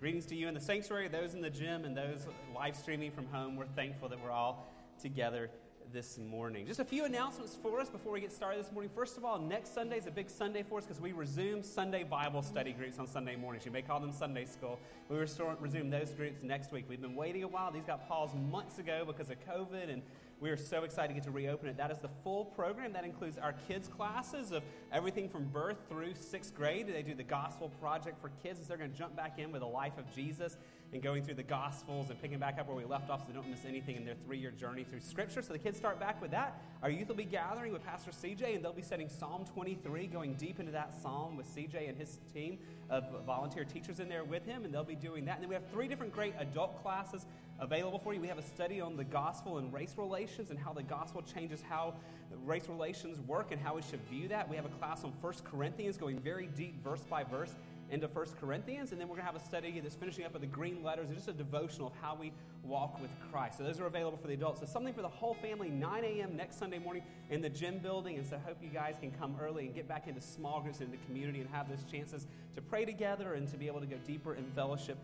[0.00, 2.24] Greetings to you in the sanctuary, those in the gym, and those
[2.54, 3.56] live streaming from home.
[3.56, 5.50] We're thankful that we're all together
[5.92, 6.68] this morning.
[6.68, 8.92] Just a few announcements for us before we get started this morning.
[8.94, 12.04] First of all, next Sunday is a big Sunday for us because we resume Sunday
[12.04, 13.66] Bible study groups on Sunday mornings.
[13.66, 14.78] You may call them Sunday school.
[15.08, 16.84] We restore, resume those groups next week.
[16.88, 17.72] We've been waiting a while.
[17.72, 20.02] These got paused months ago because of COVID, and
[20.40, 21.76] we are so excited to get to reopen it.
[21.76, 22.92] That is the full program.
[22.92, 26.86] That includes our kids' classes of everything from birth through sixth grade.
[26.86, 29.62] They do the Gospel Project for kids, so they're going to jump back in with
[29.62, 30.56] the life of Jesus
[30.92, 33.34] and going through the Gospels and picking back up where we left off so they
[33.34, 35.42] don't miss anything in their three year journey through Scripture.
[35.42, 36.62] So the kids start back with that.
[36.82, 40.34] Our youth will be gathering with Pastor CJ, and they'll be studying Psalm 23, going
[40.34, 42.58] deep into that psalm with CJ and his team
[42.90, 45.34] of volunteer teachers in there with him, and they'll be doing that.
[45.34, 47.26] And then we have three different great adult classes
[47.60, 48.20] available for you.
[48.20, 51.62] We have a study on the gospel and race relations and how the gospel changes
[51.68, 51.94] how
[52.44, 54.48] race relations work and how we should view that.
[54.48, 57.54] We have a class on 1 Corinthians going very deep, verse by verse,
[57.90, 58.92] into 1 Corinthians.
[58.92, 61.08] And then we're going to have a study that's finishing up with the green letters
[61.14, 63.58] just a devotional of how we walk with Christ.
[63.58, 64.60] So those are available for the adults.
[64.60, 66.36] So something for the whole family, 9 a.m.
[66.36, 68.18] next Sunday morning in the gym building.
[68.18, 70.80] And so I hope you guys can come early and get back into small groups
[70.80, 73.86] in the community and have those chances to pray together and to be able to
[73.86, 74.98] go deeper in fellowship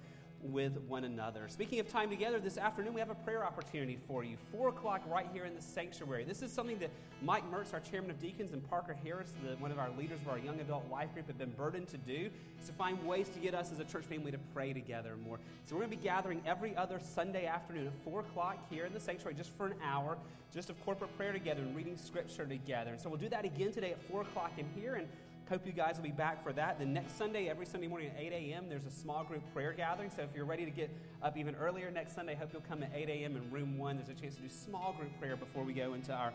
[0.44, 1.48] with one another.
[1.48, 4.36] Speaking of time together, this afternoon we have a prayer opportunity for you.
[4.52, 6.24] Four o'clock right here in the sanctuary.
[6.24, 6.90] This is something that
[7.22, 10.28] Mike Mertz, our chairman of deacons, and Parker Harris, the, one of our leaders of
[10.28, 12.28] our young adult life group, have been burdened to do,
[12.60, 15.38] is to find ways to get us as a church family to pray together more.
[15.64, 18.92] So we're going to be gathering every other Sunday afternoon at four o'clock here in
[18.92, 20.18] the sanctuary just for an hour,
[20.52, 22.90] just of corporate prayer together and reading scripture together.
[22.90, 24.94] And so we'll do that again today at four o'clock in here.
[24.94, 25.08] And
[25.50, 26.78] Hope you guys will be back for that.
[26.78, 30.08] The next Sunday, every Sunday morning at 8 a.m., there's a small group prayer gathering.
[30.08, 30.90] So if you're ready to get
[31.22, 33.36] up even earlier next Sunday, hope you'll come at 8 a.m.
[33.36, 33.96] in room one.
[33.96, 36.32] There's a chance to do small group prayer before we go into our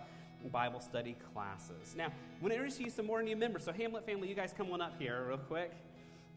[0.52, 1.96] Bible study classes.
[1.98, 3.64] Now, I want to introduce you some more new members.
[3.64, 5.72] So, Hamlet family, you guys come on up here real quick.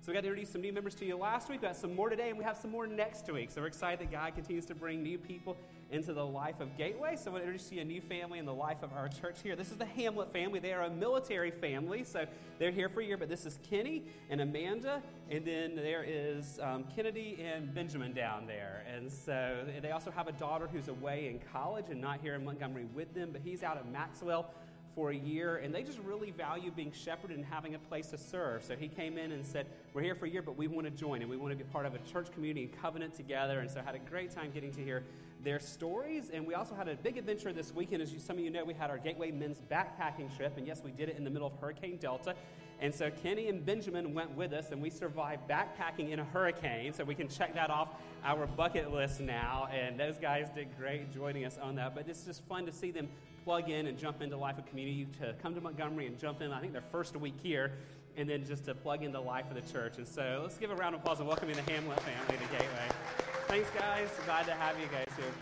[0.00, 1.60] So we got to introduce some new members to you last week.
[1.60, 3.50] We got some more today, and we have some more next week.
[3.52, 5.56] So we're excited that God continues to bring new people
[5.92, 7.16] into the life of Gateway.
[7.16, 9.36] So I want to introduce you a new family in the life of our church
[9.42, 9.54] here.
[9.54, 10.58] This is the Hamlet family.
[10.58, 12.24] They are a military family, so
[12.58, 13.18] they're here for a year.
[13.18, 18.46] But this is Kenny and Amanda, and then there is um, Kennedy and Benjamin down
[18.46, 18.84] there.
[18.92, 22.44] And so they also have a daughter who's away in college and not here in
[22.44, 24.50] Montgomery with them, but he's out at Maxwell
[24.94, 28.18] for a year, and they just really value being shepherded and having a place to
[28.18, 28.62] serve.
[28.62, 30.90] So he came in and said, We're here for a year, but we want to
[30.90, 33.60] join, and we want to be part of a church community and covenant together.
[33.60, 35.02] And so I had a great time getting to hear
[35.42, 36.30] their stories.
[36.32, 38.02] And we also had a big adventure this weekend.
[38.02, 40.82] As you, some of you know, we had our Gateway Men's backpacking trip, and yes,
[40.84, 42.34] we did it in the middle of Hurricane Delta.
[42.80, 46.92] And so Kenny and Benjamin went with us, and we survived backpacking in a hurricane.
[46.92, 47.90] So we can check that off
[48.24, 49.68] our bucket list now.
[49.72, 51.94] And those guys did great joining us on that.
[51.94, 53.08] But it's just fun to see them
[53.44, 56.52] plug in and jump into life of community, to come to Montgomery and jump in.
[56.52, 57.72] I think their first week here,
[58.16, 59.98] and then just to plug into the life of the church.
[59.98, 62.88] And so let's give a round of applause and welcoming the Hamlet family to Gateway.
[63.48, 64.08] Thanks, guys.
[64.24, 65.32] Glad to have you guys here.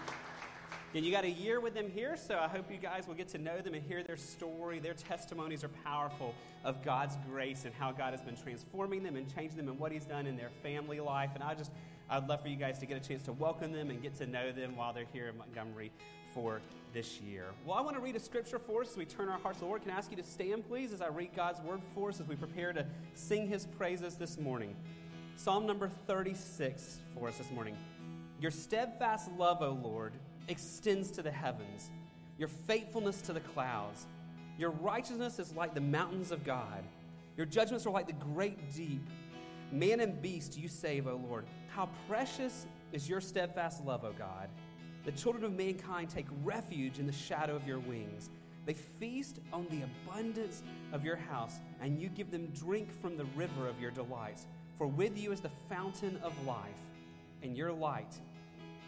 [0.93, 3.29] And you got a year with them here, so I hope you guys will get
[3.29, 4.81] to know them and hear their story.
[4.81, 6.35] Their testimonies are powerful
[6.65, 9.93] of God's grace and how God has been transforming them and changing them and what
[9.93, 11.31] He's done in their family life.
[11.35, 11.71] And I just,
[12.09, 14.27] I'd love for you guys to get a chance to welcome them and get to
[14.27, 15.93] know them while they're here in Montgomery
[16.35, 16.61] for
[16.93, 17.47] this year.
[17.65, 19.65] Well, I want to read a scripture for us as we turn our hearts to
[19.65, 19.83] the Lord.
[19.83, 22.27] Can I ask you to stand, please, as I read God's word for us as
[22.27, 22.85] we prepare to
[23.15, 24.75] sing His praises this morning?
[25.37, 27.77] Psalm number 36 for us this morning.
[28.41, 30.13] Your steadfast love, O Lord,
[30.49, 31.91] extends to the heavens,
[32.39, 34.07] your faithfulness to the clouds.
[34.59, 36.85] Your righteousness is like the mountains of God.
[37.37, 39.07] Your judgments are like the great deep.
[39.73, 41.45] Man and beast you save, O Lord.
[41.69, 44.49] How precious is your steadfast love, O God.
[45.05, 48.31] The children of mankind take refuge in the shadow of your wings.
[48.67, 53.25] They feast on the abundance of your house, and you give them drink from the
[53.37, 54.47] river of your delights.
[54.77, 56.69] For with you is the fountain of life.
[57.43, 58.15] In your light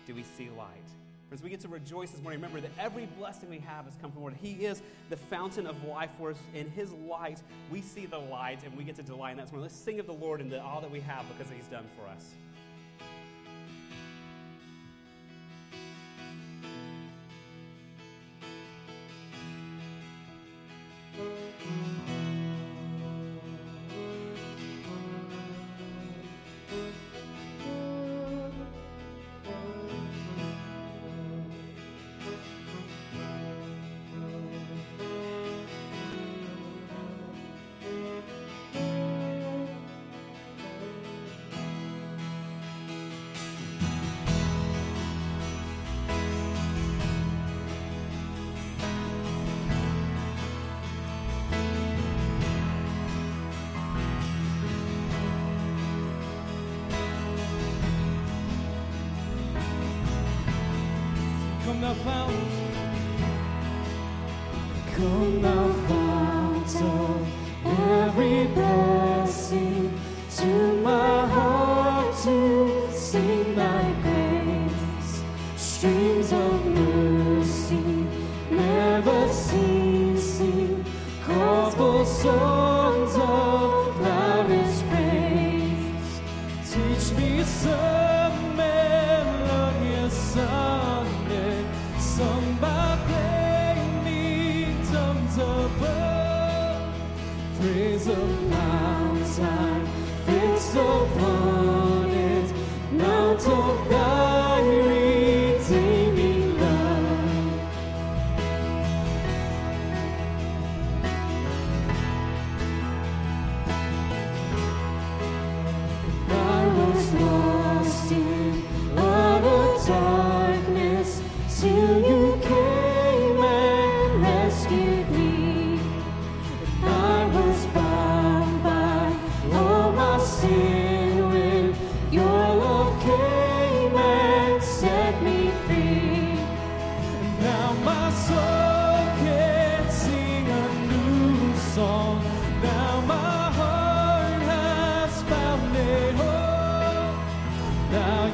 [0.07, 0.89] do we see light.
[1.33, 4.13] As we get to rejoice this morning, remember that every blessing we have has come
[4.13, 4.35] from Lord.
[4.43, 6.37] He is the fountain of life for us.
[6.55, 7.41] In His light,
[7.71, 9.49] we see the light, and we get to delight in that.
[9.49, 12.07] So let's sing of the Lord and all that we have because He's done for
[12.07, 12.35] us.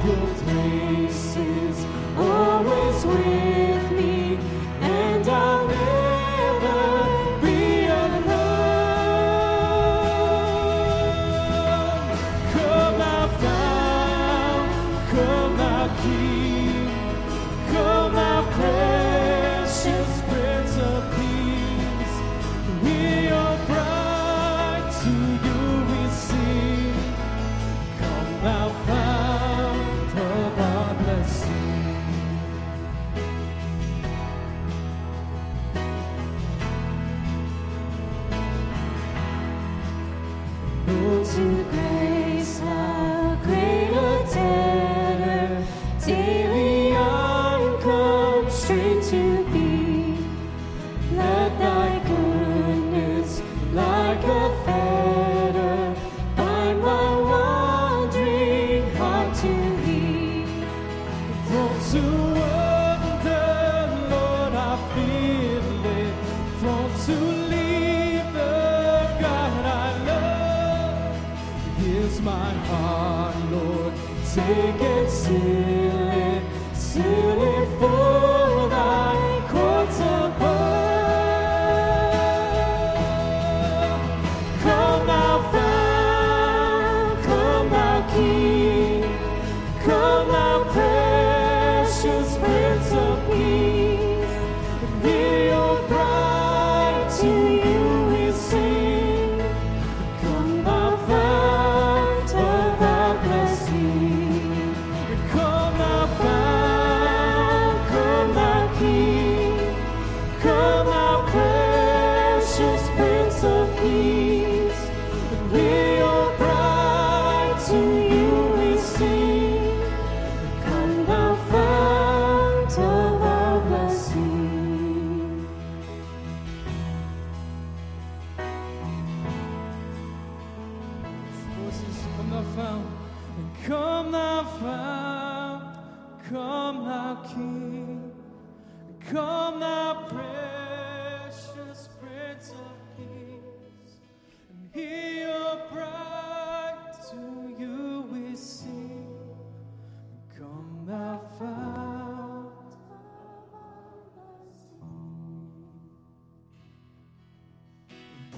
[0.05, 1.85] your grace is
[2.17, 3.78] always with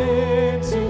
[0.00, 0.89] into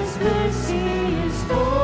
[0.00, 0.78] His mercy
[1.26, 1.79] is more.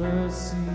[0.00, 0.69] Mercy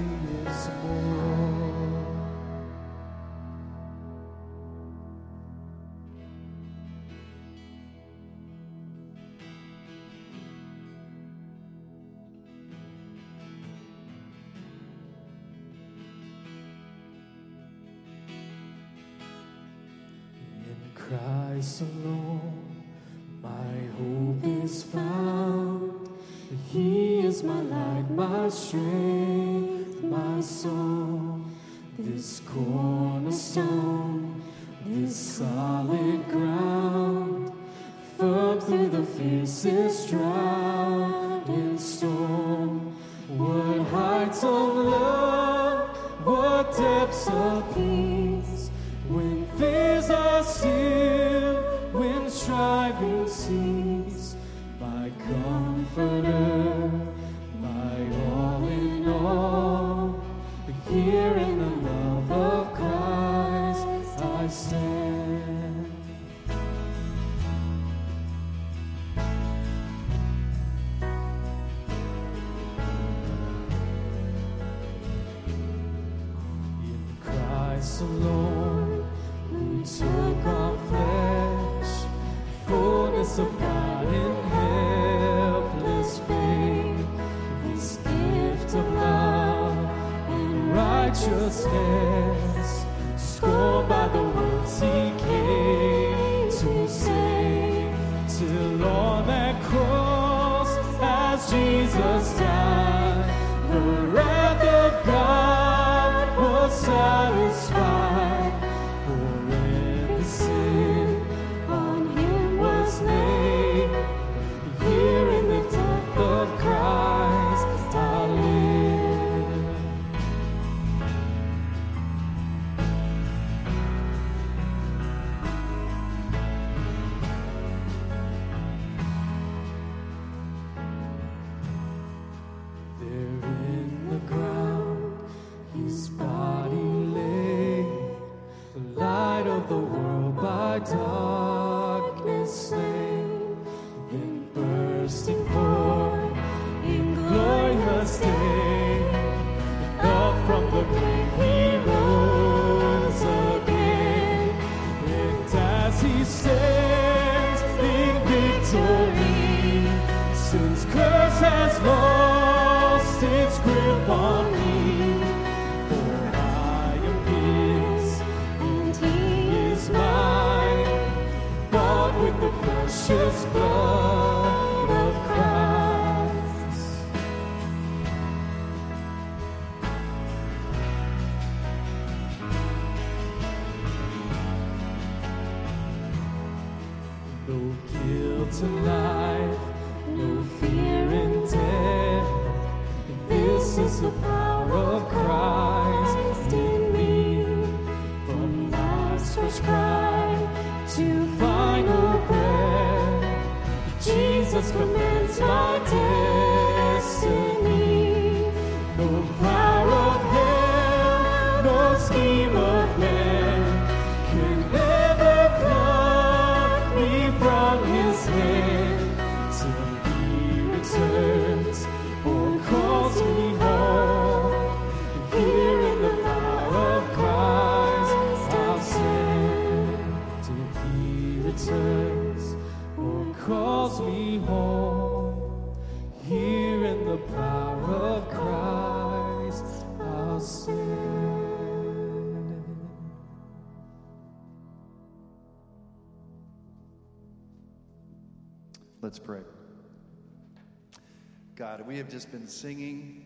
[252.46, 253.26] been singing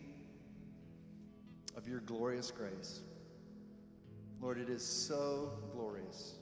[1.76, 3.00] of your glorious grace.
[4.40, 6.36] Lord, it is so glorious.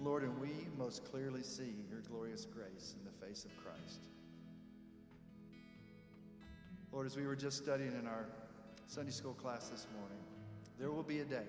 [0.00, 4.00] Lord, and we most clearly see your glorious grace in the face of Christ.
[6.90, 8.26] Lord, as we were just studying in our
[8.88, 10.18] Sunday school class this morning,
[10.76, 11.46] there will be a day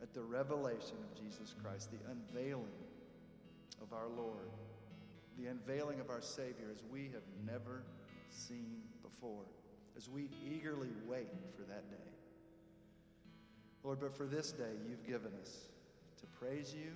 [0.00, 2.64] at the revelation of Jesus Christ, the unveiling
[3.82, 4.48] of our Lord,
[5.38, 7.82] the unveiling of our Savior as we have never
[8.30, 9.44] seen before,
[9.96, 12.10] as we eagerly wait for that day.
[13.82, 15.68] Lord, but for this day you've given us
[16.20, 16.92] to praise you,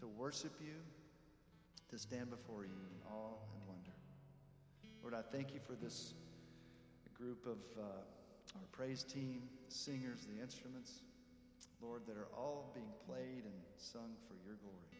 [0.00, 0.74] to worship you,
[1.90, 3.92] to stand before you in awe and wonder.
[5.02, 6.14] Lord, I thank you for this
[7.14, 11.00] group of uh, our praise team, singers, the instruments,
[11.80, 14.92] Lord, that are all being played and sung for your glory.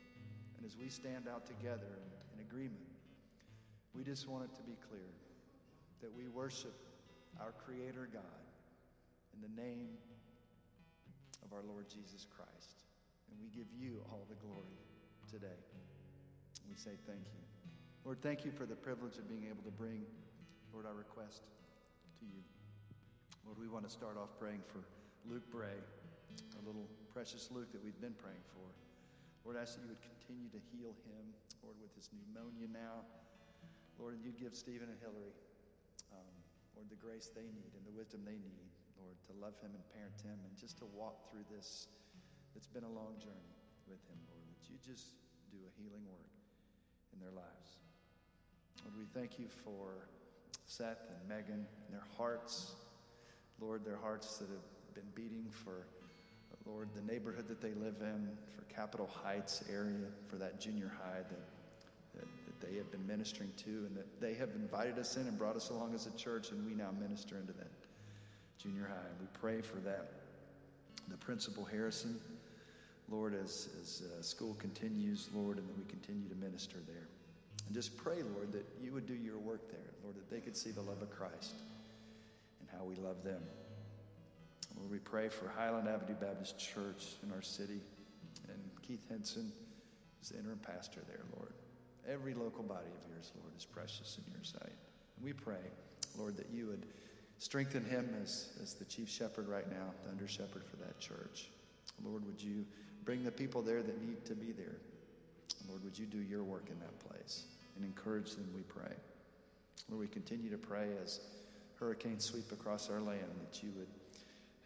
[0.56, 2.00] And as we stand out together
[2.34, 2.86] in, in agreement,
[3.94, 5.12] we just want it to be clear
[6.02, 6.74] that we worship
[7.40, 8.44] our Creator God
[9.34, 9.88] in the name
[11.44, 12.84] of our Lord Jesus Christ.
[13.30, 14.80] And we give you all the glory
[15.30, 15.60] today.
[16.68, 17.42] We say thank you.
[18.04, 20.02] Lord, thank you for the privilege of being able to bring,
[20.72, 21.42] Lord, our request
[22.20, 22.42] to you.
[23.44, 24.82] Lord, we want to start off praying for
[25.26, 25.78] Luke Bray,
[26.54, 28.66] our little precious Luke that we've been praying for.
[29.46, 31.30] Lord, I ask that you would continue to heal him,
[31.62, 33.06] Lord, with his pneumonia now.
[33.98, 35.34] Lord, and you'd give Stephen and Hillary,
[36.76, 38.68] Lord, the grace they need and the wisdom they need,
[39.00, 41.88] Lord, to love him and parent him and just to walk through this.
[42.52, 43.56] It's been a long journey
[43.88, 45.16] with him, Lord, that you just
[45.48, 46.28] do a healing work
[47.16, 47.80] in their lives.
[48.84, 50.04] Lord, we thank you for
[50.68, 52.76] Seth and Megan and their hearts.
[53.58, 55.88] Lord, their hearts that have been beating for,
[56.66, 61.22] Lord, the neighborhood that they live in, for Capitol Heights area, for that junior high
[61.30, 61.40] that
[62.68, 65.70] they have been ministering to, and that they have invited us in and brought us
[65.70, 67.70] along as a church, and we now minister into that
[68.62, 69.08] junior high.
[69.08, 70.08] And We pray for that.
[71.08, 72.18] The principal Harrison,
[73.08, 77.06] Lord, as, as uh, school continues, Lord, and that we continue to minister there.
[77.66, 80.56] And just pray, Lord, that you would do your work there, Lord, that they could
[80.56, 81.54] see the love of Christ
[82.60, 83.40] and how we love them.
[84.78, 87.80] Lord, we pray for Highland Avenue Baptist Church in our city,
[88.48, 89.50] and Keith Henson
[90.22, 91.52] is the interim pastor there, Lord.
[92.10, 94.76] Every local body of yours, Lord, is precious in your sight.
[95.22, 95.64] We pray,
[96.16, 96.86] Lord, that you would
[97.38, 101.48] strengthen him as, as the chief shepherd right now, the under shepherd for that church.
[102.04, 102.64] Lord, would you
[103.04, 104.76] bring the people there that need to be there?
[105.68, 107.44] Lord, would you do your work in that place
[107.76, 108.94] and encourage them, we pray.
[109.90, 111.20] Lord, we continue to pray as
[111.78, 113.88] hurricanes sweep across our land that you would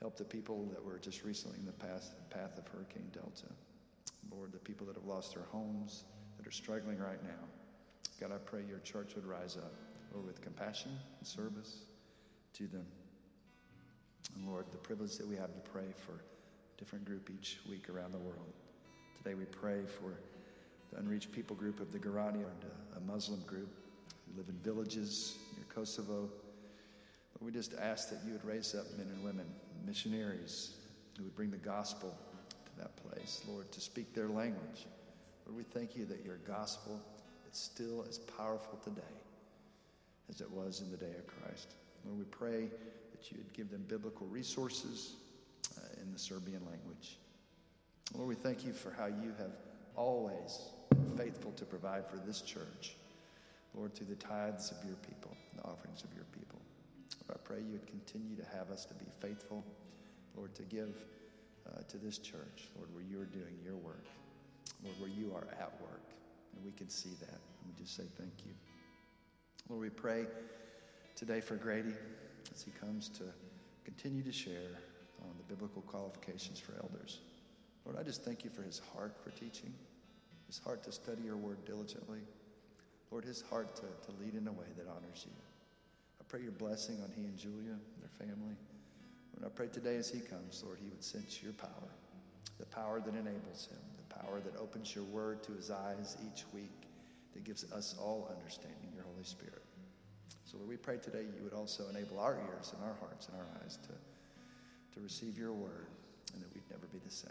[0.00, 3.46] help the people that were just recently in the path, path of Hurricane Delta.
[4.34, 6.04] Lord, the people that have lost their homes,
[6.40, 7.44] that are struggling right now.
[8.18, 9.72] God, I pray your church would rise up,
[10.14, 11.82] Lord, with compassion and service
[12.54, 12.86] to them.
[14.34, 17.90] And Lord, the privilege that we have to pray for a different group each week
[17.90, 18.54] around the world.
[19.18, 20.14] Today we pray for
[20.90, 23.74] the unreached people group of the Gorani, and a, a Muslim group
[24.26, 26.20] who live in villages near Kosovo.
[26.20, 26.30] Lord,
[27.42, 29.46] we just ask that you would raise up men and women,
[29.84, 30.76] missionaries,
[31.18, 32.16] who would bring the gospel
[32.48, 34.86] to that place, Lord, to speak their language.
[35.50, 37.00] Lord, we thank you that your gospel
[37.50, 39.00] is still as powerful today
[40.28, 41.74] as it was in the day of Christ.
[42.04, 42.68] Lord, we pray
[43.10, 45.16] that you would give them biblical resources
[45.76, 47.18] uh, in the Serbian language.
[48.14, 49.50] Lord, we thank you for how you have
[49.96, 50.60] always
[50.90, 52.94] been faithful to provide for this church,
[53.74, 56.60] Lord, through the tithes of your people, the offerings of your people.
[57.26, 59.64] Lord, I pray you would continue to have us to be faithful,
[60.36, 60.94] Lord, to give
[61.66, 64.06] uh, to this church, Lord, where you are doing your work,
[64.84, 66.02] Lord, where you are at work.
[66.54, 67.28] And we can see that.
[67.28, 68.52] And we just say thank you.
[69.68, 70.26] Lord, we pray
[71.14, 71.94] today for Grady
[72.52, 73.24] as he comes to
[73.84, 74.80] continue to share
[75.22, 77.20] on the biblical qualifications for elders.
[77.84, 79.72] Lord, I just thank you for his heart for teaching,
[80.46, 82.20] his heart to study your word diligently.
[83.10, 85.32] Lord, his heart to, to lead in a way that honors you.
[86.20, 88.54] I pray your blessing on he and Julia and their family.
[89.36, 91.90] And I pray today as he comes, Lord, he would sense your power,
[92.58, 93.78] the power that enables him,
[94.22, 96.88] power that opens your word to his eyes each week,
[97.32, 99.62] that gives us all understanding, your Holy Spirit.
[100.44, 103.36] So, Lord, we pray today you would also enable our ears and our hearts and
[103.36, 103.92] our eyes to,
[104.94, 105.86] to receive your word
[106.34, 107.30] and that we'd never be the same.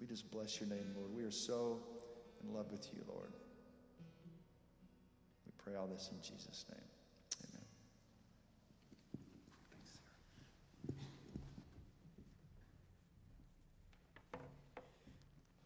[0.00, 1.14] We just bless your name, Lord.
[1.14, 1.78] We are so
[2.42, 3.32] in love with you, Lord.
[5.46, 6.80] We pray all this in Jesus' name.
[7.46, 7.64] Amen.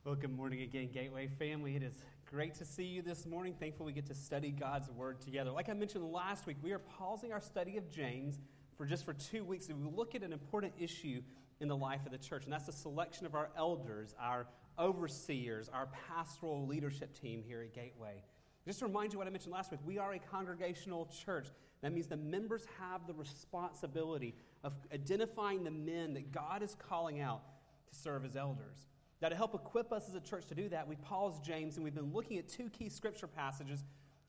[0.06, 1.74] Well, good morning again, Gateway family.
[1.74, 1.94] It is
[2.30, 3.56] great to see you this morning.
[3.58, 5.50] Thankful we get to study God's Word together.
[5.50, 8.38] Like I mentioned last week, we are pausing our study of James
[8.76, 11.22] for just for two weeks, and we look at an important issue
[11.58, 14.46] in the life of the church, and that's the selection of our elders, our
[14.78, 18.22] overseers, our pastoral leadership team here at Gateway.
[18.64, 21.48] Just to remind you what I mentioned last week, we are a congregational church.
[21.82, 27.20] That means the members have the responsibility of identifying the men that God is calling
[27.20, 27.42] out
[27.88, 28.86] to serve as elders.
[29.22, 31.84] Now, to help equip us as a church to do that, we paused James and
[31.84, 33.84] we've been looking at two key scripture passages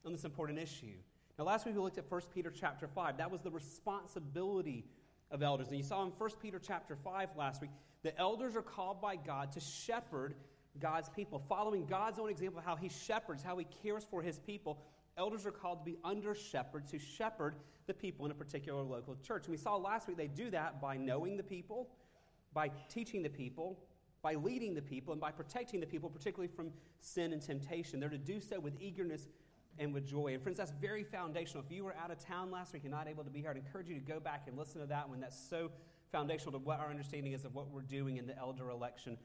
[0.05, 0.95] on this important issue.
[1.37, 3.17] Now, last week we looked at 1 Peter chapter 5.
[3.17, 4.85] That was the responsibility
[5.29, 5.67] of elders.
[5.67, 7.71] And you saw in 1 Peter chapter 5 last week,
[8.03, 10.35] the elders are called by God to shepherd
[10.79, 11.43] God's people.
[11.49, 14.79] Following God's own example of how he shepherds, how he cares for his people,
[15.17, 17.55] elders are called to be under shepherds who shepherd
[17.87, 19.45] the people in a particular local church.
[19.45, 21.89] And we saw last week they do that by knowing the people,
[22.53, 23.77] by teaching the people,
[24.27, 26.69] by leading the people and by protecting the people, particularly from
[26.99, 27.97] sin and temptation.
[27.97, 29.29] They're to do so with eagerness
[29.79, 30.33] and with joy.
[30.33, 31.63] And friends, that's very foundational.
[31.65, 33.55] If you were out of town last week and not able to be here, I'd
[33.55, 35.21] encourage you to go back and listen to that one.
[35.21, 35.71] That's so
[36.11, 39.17] foundational to what our understanding is of what we're doing in the elder election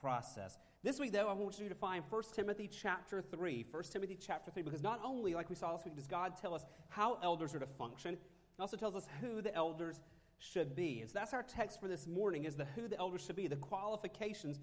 [0.00, 0.56] process.
[0.82, 3.66] This week, though, I want you to find 1 Timothy chapter 3.
[3.70, 6.54] 1 Timothy chapter 3, because not only, like we saw last week, does God tell
[6.54, 8.16] us how elders are to function,
[8.56, 10.00] He also tells us who the elders
[10.38, 11.00] should be.
[11.00, 13.48] And so that's our text for this morning is the who the elders should be,
[13.48, 14.60] the qualifications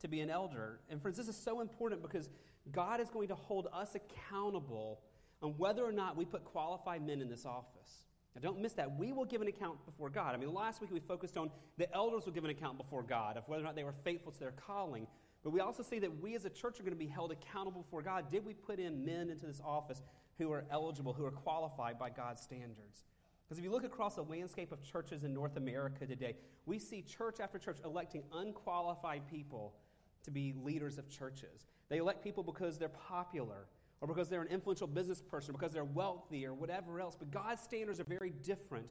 [0.00, 0.80] to be an elder.
[0.90, 2.28] And friends, this is so important because
[2.72, 5.00] God is going to hold us accountable
[5.42, 8.06] on whether or not we put qualified men in this office.
[8.34, 8.98] Now, don't miss that.
[8.98, 10.34] We will give an account before God.
[10.34, 13.36] I mean, last week we focused on the elders will give an account before God
[13.36, 15.06] of whether or not they were faithful to their calling.
[15.44, 17.82] But we also see that we as a church are going to be held accountable
[17.82, 18.30] before God.
[18.30, 20.02] Did we put in men into this office
[20.38, 23.04] who are eligible, who are qualified by God's standards?
[23.44, 27.02] Because if you look across the landscape of churches in North America today, we see
[27.02, 29.74] church after church electing unqualified people
[30.22, 31.66] to be leaders of churches.
[31.90, 33.66] They elect people because they're popular,
[34.00, 37.16] or because they're an influential business person, because they're wealthy, or whatever else.
[37.18, 38.88] But God's standards are very different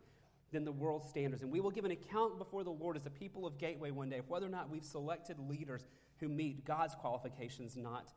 [0.52, 1.42] than the world's standards.
[1.42, 4.10] And we will give an account before the Lord as the people of Gateway one
[4.10, 5.84] day of whether or not we've selected leaders
[6.20, 8.14] who meet God's qualifications, not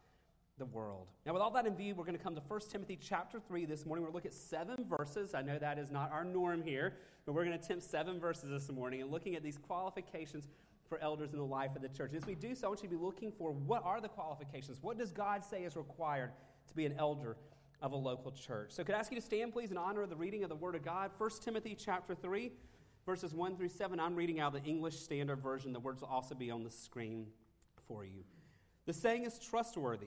[0.58, 1.08] the world.
[1.26, 3.66] Now, with all that in view, we're going to come to 1 Timothy chapter 3
[3.66, 4.02] this morning.
[4.02, 5.34] We're going to look at seven verses.
[5.34, 6.94] I know that is not our norm here,
[7.26, 10.48] but we're going to attempt seven verses this morning and looking at these qualifications
[10.88, 12.12] for elders in the life of the church.
[12.12, 14.08] And As we do so, I want you to be looking for what are the
[14.08, 14.78] qualifications?
[14.80, 16.30] What does God say is required
[16.68, 17.36] to be an elder
[17.82, 18.70] of a local church?
[18.70, 20.56] So, could I ask you to stand, please, in honor of the reading of the
[20.56, 21.10] Word of God?
[21.18, 22.50] 1 Timothy chapter 3,
[23.04, 24.00] verses 1 through 7.
[24.00, 25.74] I'm reading out the English Standard Version.
[25.74, 27.26] The words will also be on the screen
[27.86, 28.24] for you.
[28.86, 30.06] The saying is trustworthy.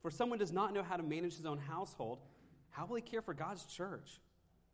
[0.00, 2.20] For someone does not know how to manage his own household,
[2.70, 4.20] how will he care for God's church?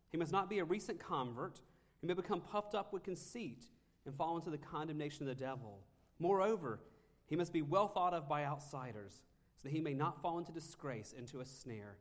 [0.09, 1.59] He must not be a recent convert.
[2.01, 3.65] He may become puffed up with conceit
[4.05, 5.79] and fall into the condemnation of the devil.
[6.19, 6.79] Moreover,
[7.25, 9.21] he must be well thought of by outsiders,
[9.57, 11.97] so that he may not fall into disgrace, into a snare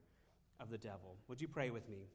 [0.61, 1.17] of the devil.
[1.29, 2.09] Would you pray with me?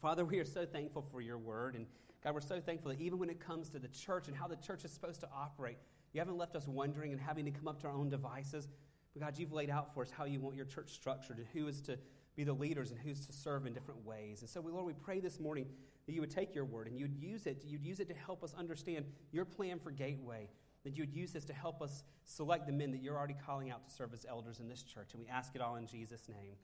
[0.00, 1.74] Father, we are so thankful for your word.
[1.74, 1.86] And
[2.24, 4.56] God, we're so thankful that even when it comes to the church and how the
[4.56, 5.76] church is supposed to operate,
[6.12, 8.68] you haven't left us wondering and having to come up to our own devices.
[9.14, 11.66] But God, you've laid out for us how you want your church structured and who
[11.66, 11.98] is to
[12.36, 14.40] be the leaders and who's to serve in different ways.
[14.40, 15.66] And so, Lord, we pray this morning
[16.06, 18.44] that you would take your word and you'd use it, you'd use it to help
[18.44, 20.48] us understand your plan for Gateway,
[20.84, 23.70] that you would use this to help us select the men that you're already calling
[23.70, 25.10] out to serve as elders in this church.
[25.12, 26.54] And we ask it all in Jesus' name.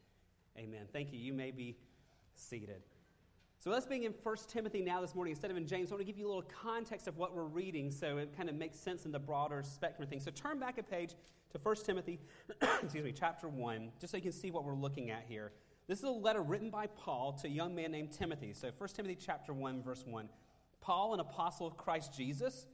[0.57, 0.87] Amen.
[0.93, 1.19] Thank you.
[1.19, 1.77] You may be
[2.35, 2.83] seated.
[3.59, 5.91] So let's begin in 1 Timothy now this morning instead of in James.
[5.91, 8.49] I want to give you a little context of what we're reading so it kind
[8.49, 10.25] of makes sense in the broader spectrum of things.
[10.25, 11.15] So turn back a page
[11.53, 12.21] to 1 Timothy,
[12.83, 15.53] excuse me, chapter 1, just so you can see what we're looking at here.
[15.89, 18.53] This is a letter written by Paul to a young man named Timothy.
[18.53, 20.29] So 1 Timothy chapter 1, verse 1.
[20.81, 22.67] Paul, an apostle of Christ Jesus,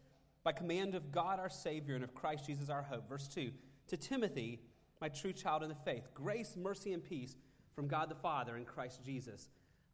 [0.45, 3.09] by command of God our Savior and of Christ Jesus our hope.
[3.09, 3.51] Verse 2.
[3.89, 4.61] To Timothy,
[5.01, 7.37] my true child in the faith, grace, mercy, and peace
[7.75, 9.49] from God the Father and Christ Jesus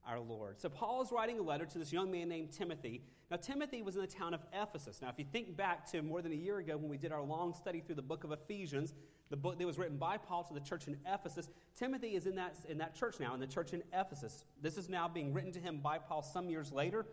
[0.08, 0.60] our Lord.
[0.60, 3.02] So Paul is writing a letter to this young man named Timothy.
[3.30, 5.02] Now, Timothy was in the town of Ephesus.
[5.02, 7.22] Now, if you think back to more than a year ago when we did our
[7.22, 8.94] long study through the book of Ephesians,
[9.28, 12.36] the book that was written by Paul to the church in Ephesus, Timothy is in
[12.36, 14.44] that, in that church now, in the church in Ephesus.
[14.62, 17.04] This is now being written to him by Paul some years later,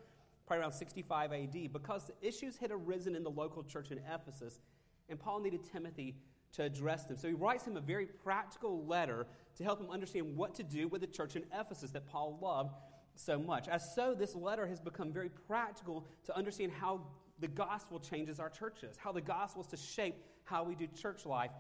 [0.48, 4.62] probably around 65 AD, because issues had arisen in the local church in Ephesus,
[5.10, 6.16] and Paul needed Timothy
[6.56, 7.18] to address them.
[7.18, 9.28] So he writes him a very practical letter
[9.58, 12.76] to help him understand what to do with the church in Ephesus that Paul loved
[13.16, 13.68] so much.
[13.68, 17.02] As so, this letter has become very practical to understand how
[17.40, 21.26] the gospel changes our churches, how the gospel is to shape how we do church
[21.26, 21.52] life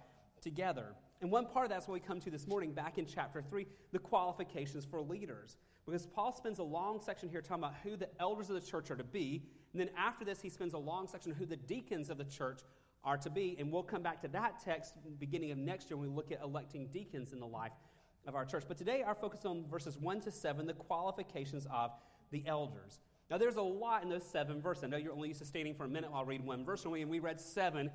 [0.41, 0.95] together.
[1.21, 3.65] And one part of that's what we come to this morning, back in chapter 3,
[3.91, 5.57] the qualifications for leaders.
[5.85, 8.89] Because Paul spends a long section here talking about who the elders of the church
[8.91, 9.43] are to be.
[9.71, 12.25] And then after this, he spends a long section on who the deacons of the
[12.25, 12.61] church
[13.05, 13.55] are to be.
[13.59, 16.41] And we'll come back to that text beginning of next year when we look at
[16.41, 17.71] electing deacons in the life
[18.27, 18.65] of our church.
[18.67, 21.91] But today, our focus on verses 1 to 7, the qualifications of
[22.31, 22.99] the elders.
[23.29, 24.83] Now, there's a lot in those seven verses.
[24.83, 26.91] I know you're only used to for a minute while I read one verse, and
[27.09, 27.89] we read seven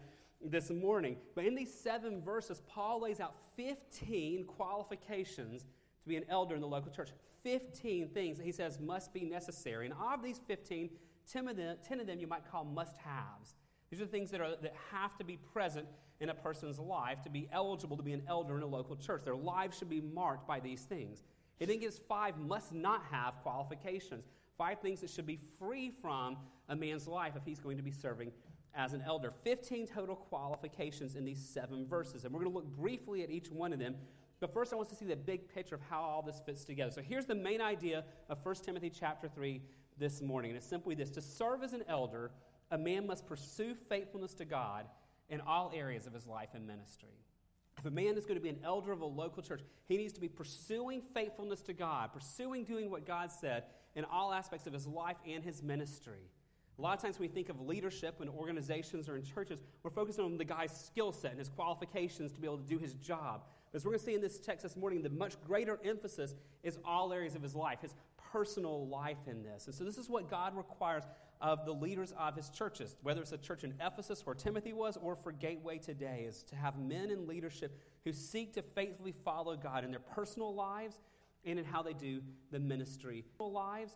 [0.45, 1.17] this morning.
[1.35, 5.63] But in these seven verses, Paul lays out 15 qualifications
[6.03, 7.11] to be an elder in the local church.
[7.43, 9.87] 15 things that he says must be necessary.
[9.87, 10.91] And of these 15,
[11.31, 13.55] 10 of them, 10 of them you might call must haves.
[13.91, 15.87] These are things that, are, that have to be present
[16.21, 19.23] in a person's life to be eligible to be an elder in a local church.
[19.25, 21.25] Their lives should be marked by these things.
[21.59, 24.25] It then gives five must not have qualifications,
[24.57, 26.37] five things that should be free from
[26.69, 28.33] a man's life if he's going to be serving
[28.75, 29.33] as an elder.
[29.45, 32.25] 15 total qualifications in these seven verses.
[32.25, 33.97] And we're going to look briefly at each one of them.
[34.39, 36.91] But first, I want to see the big picture of how all this fits together.
[36.91, 39.61] So here's the main idea of 1 Timothy chapter 3
[39.99, 40.53] this morning.
[40.53, 42.31] And it's simply this To serve as an elder,
[42.71, 44.87] a man must pursue faithfulness to God
[45.29, 47.09] in all areas of his life and ministry.
[47.79, 50.13] If a man is going to be an elder of a local church, he needs
[50.13, 53.65] to be pursuing faithfulness to God, pursuing doing what God said
[53.95, 56.29] in all aspects of his life and his ministry.
[56.79, 59.91] A lot of times when we think of leadership in organizations or in churches, we're
[59.91, 62.95] focusing on the guy's skill set and his qualifications to be able to do his
[62.95, 63.43] job.
[63.71, 66.35] But as we're going to see in this text this morning, the much greater emphasis
[66.63, 67.95] is all areas of his life, his
[68.33, 69.67] personal life in this.
[69.67, 71.05] And so this is what God requires
[71.41, 74.97] of the leaders of his churches, whether it's a church in Ephesus where Timothy was
[74.97, 79.57] or for Gateway today, is to have men in leadership who seek to faithfully follow
[79.57, 81.01] God in their personal lives
[81.45, 82.21] and in how they do
[82.51, 83.93] the ministry lives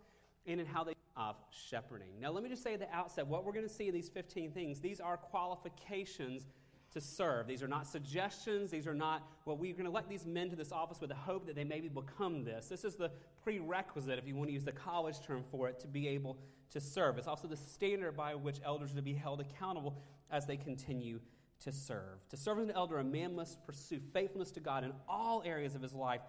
[0.46, 2.08] and in how they of shepherding.
[2.20, 4.08] Now let me just say at the outset what we're going to see in these
[4.08, 6.46] 15 things, these are qualifications
[6.94, 7.46] to serve.
[7.46, 8.70] These are not suggestions.
[8.70, 11.16] These are not, well, we're going to elect these men to this office with the
[11.16, 12.68] hope that they maybe become this.
[12.68, 13.10] This is the
[13.42, 16.38] prerequisite, if you want to use the college term for it, to be able
[16.70, 17.18] to serve.
[17.18, 19.98] It's also the standard by which elders are to be held accountable
[20.30, 21.20] as they continue
[21.60, 22.26] to serve.
[22.30, 25.74] To serve as an elder, a man must pursue faithfulness to God in all areas
[25.74, 26.22] of his life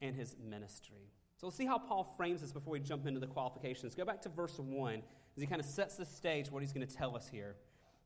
[0.00, 1.10] and his ministry.
[1.36, 3.94] So we'll see how Paul frames this before we jump into the qualifications.
[3.94, 6.86] Go back to verse 1 as he kind of sets the stage what he's going
[6.86, 7.56] to tell us here.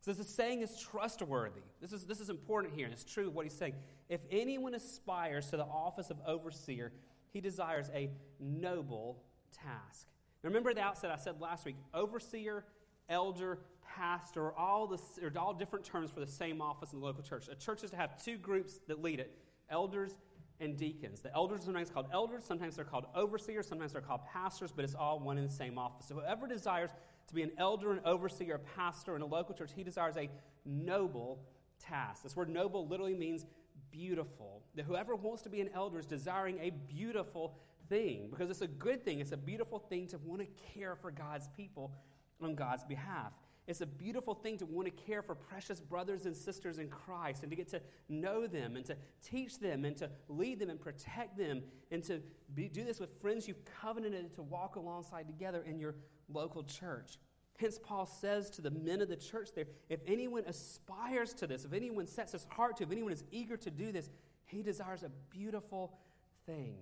[0.06, 1.62] So this is saying is trustworthy.
[1.80, 3.74] This is, this is important here, and it's true what he's saying.
[4.08, 6.92] If anyone aspires to the office of overseer,
[7.32, 10.06] he desires a noble task.
[10.44, 12.64] Now remember at the outset, I said last week, overseer,
[13.08, 13.58] elder,
[13.96, 17.48] pastor, all, the, are all different terms for the same office in the local church.
[17.50, 19.36] A church is to have two groups that lead it
[19.68, 20.14] elders
[20.60, 21.20] and deacons.
[21.20, 24.84] The elders are sometimes called elders, sometimes they're called overseers, sometimes they're called pastors, but
[24.84, 26.06] it's all one in the same office.
[26.06, 26.90] So whoever desires
[27.28, 30.30] to be an elder, an overseer, a pastor in a local church, he desires a
[30.64, 31.40] noble
[31.78, 32.22] task.
[32.22, 33.46] This word noble literally means
[33.90, 34.62] beautiful.
[34.74, 37.56] That whoever wants to be an elder is desiring a beautiful
[37.88, 39.20] thing because it's a good thing.
[39.20, 41.92] It's a beautiful thing to want to care for God's people
[42.40, 43.32] on God's behalf.
[43.66, 47.42] It's a beautiful thing to want to care for precious brothers and sisters in Christ
[47.42, 50.80] and to get to know them and to teach them and to lead them and
[50.80, 52.22] protect them and to
[52.54, 55.96] be, do this with friends you've covenanted to walk alongside together in your
[56.32, 57.18] local church.
[57.58, 61.64] Hence, Paul says to the men of the church there if anyone aspires to this,
[61.64, 64.10] if anyone sets his heart to, if anyone is eager to do this,
[64.44, 65.98] he desires a beautiful
[66.44, 66.76] thing.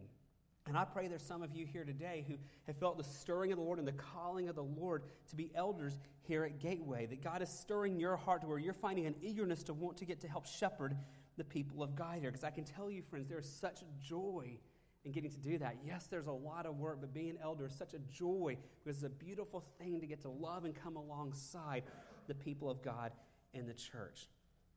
[0.66, 2.36] And I pray there's some of you here today who
[2.66, 5.50] have felt the stirring of the Lord and the calling of the Lord to be
[5.54, 7.04] elders here at Gateway.
[7.04, 10.06] That God is stirring your heart to where you're finding an eagerness to want to
[10.06, 10.96] get to help shepherd
[11.36, 12.30] the people of God here.
[12.30, 14.58] Because I can tell you, friends, there is such joy
[15.04, 15.76] in getting to do that.
[15.84, 19.02] Yes, there's a lot of work, but being an elder is such a joy because
[19.02, 21.82] it's a beautiful thing to get to love and come alongside
[22.26, 23.12] the people of God
[23.52, 24.28] in the church.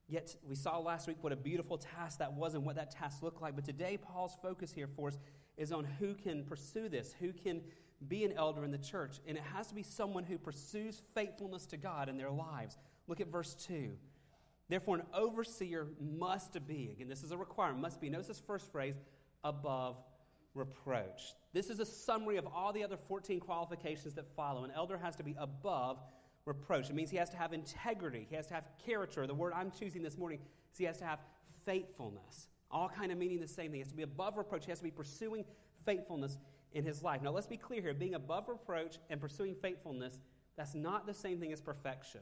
[0.10, 3.24] Yet, we saw last week what a beautiful task that was and what that task
[3.24, 3.56] looked like.
[3.56, 5.18] But today, Paul's focus here for us
[5.58, 7.62] is on who can pursue this, who can
[8.08, 9.20] be an elder in the church.
[9.28, 12.78] And it has to be someone who pursues faithfulness to God in their lives.
[13.08, 13.92] Look at verse 2.
[14.70, 18.72] Therefore, an overseer must be, again, this is a requirement, must be, notice this first
[18.72, 18.96] phrase,
[19.44, 19.98] above
[20.58, 21.34] reproach.
[21.54, 24.64] This is a summary of all the other 14 qualifications that follow.
[24.64, 26.00] An elder has to be above
[26.46, 26.90] reproach.
[26.90, 29.28] It means he has to have integrity, he has to have character.
[29.28, 30.40] The word I'm choosing this morning
[30.72, 31.20] is he has to have
[31.66, 32.48] faithfulness.
[32.70, 33.76] All kind of meaning the same thing.
[33.76, 34.66] He has to be above reproach.
[34.66, 35.46] He has to be pursuing
[35.86, 36.38] faithfulness
[36.74, 37.22] in his life.
[37.22, 37.94] Now, let's be clear here.
[37.94, 40.20] Being above reproach and pursuing faithfulness,
[40.58, 42.22] that's not the same thing as perfection.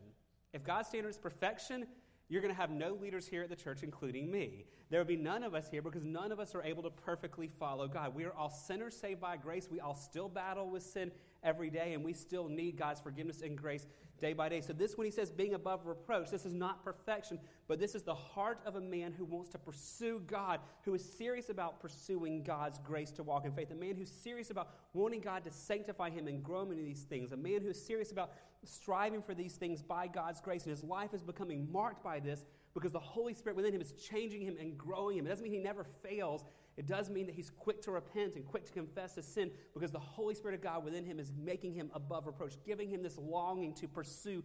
[0.54, 1.88] If God's standard is perfection,
[2.28, 4.66] you're going to have no leaders here at the church, including me.
[4.90, 7.50] There will be none of us here because none of us are able to perfectly
[7.60, 8.16] follow God.
[8.16, 9.68] We are all sinners saved by grace.
[9.70, 11.12] We all still battle with sin
[11.46, 13.88] every day, and we still need God's forgiveness and grace
[14.20, 14.62] day by day.
[14.62, 18.04] So, this, when he says being above reproach, this is not perfection, but this is
[18.04, 22.44] the heart of a man who wants to pursue God, who is serious about pursuing
[22.44, 26.10] God's grace to walk in faith, a man who's serious about wanting God to sanctify
[26.10, 28.32] him and grow him in these things, a man who's serious about
[28.64, 32.44] striving for these things by God's grace, and his life is becoming marked by this
[32.74, 35.26] because the Holy Spirit within him is changing him and growing him.
[35.26, 36.44] It doesn't mean he never fails.
[36.78, 39.92] It does mean that he's quick to repent and quick to confess his sin because
[39.92, 43.18] the Holy Spirit of God within him is making him above reproach, giving him this
[43.18, 44.44] longing to pursue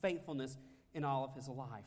[0.00, 0.56] faithfulness
[0.94, 1.84] in all of his life.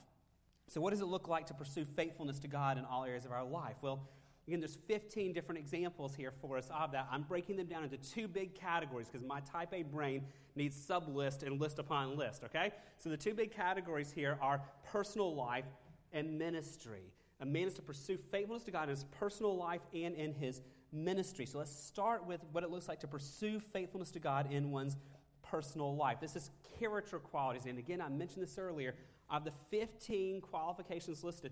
[0.67, 3.31] So, what does it look like to pursue faithfulness to God in all areas of
[3.31, 3.77] our life?
[3.81, 4.09] Well,
[4.47, 7.07] again, there's 15 different examples here for us of that.
[7.09, 10.25] I'm breaking them down into two big categories because my type A brain
[10.55, 12.71] needs sub list and list upon list, okay?
[12.97, 14.61] So, the two big categories here are
[14.91, 15.65] personal life
[16.11, 17.13] and ministry.
[17.39, 20.61] A man is to pursue faithfulness to God in his personal life and in his
[20.91, 21.45] ministry.
[21.45, 24.97] So let's start with what it looks like to pursue faithfulness to God in one's
[25.43, 26.19] personal life.
[26.19, 27.65] This is character qualities.
[27.65, 28.95] And again, I mentioned this earlier.
[29.29, 31.51] Of the 15 qualifications listed,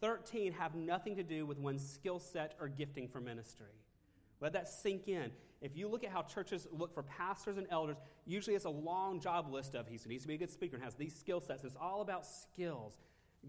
[0.00, 3.66] 13 have nothing to do with one's skill set or gifting for ministry.
[4.40, 5.30] Let that sink in.
[5.60, 9.20] If you look at how churches look for pastors and elders, usually it's a long
[9.20, 11.64] job list of he needs to be a good speaker and has these skill sets.
[11.64, 12.98] It's all about skills.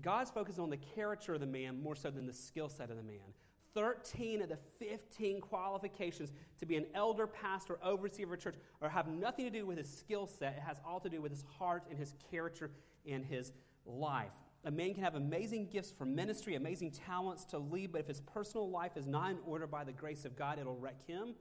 [0.02, 2.98] God's focused on the character of the man more so than the skill set of
[2.98, 3.34] the man.
[3.74, 8.90] 13 of the 15 qualifications to be an elder, pastor, overseer of a church or
[8.90, 10.56] have nothing to do with his skill set.
[10.58, 12.72] It has all to do with his heart and his character
[13.08, 13.52] and his
[13.86, 14.32] life.
[14.66, 18.22] A man can have amazing gifts for ministry, amazing talents to lead, but if his
[18.22, 21.36] personal life is not in order by the grace of God, it'll wreck him,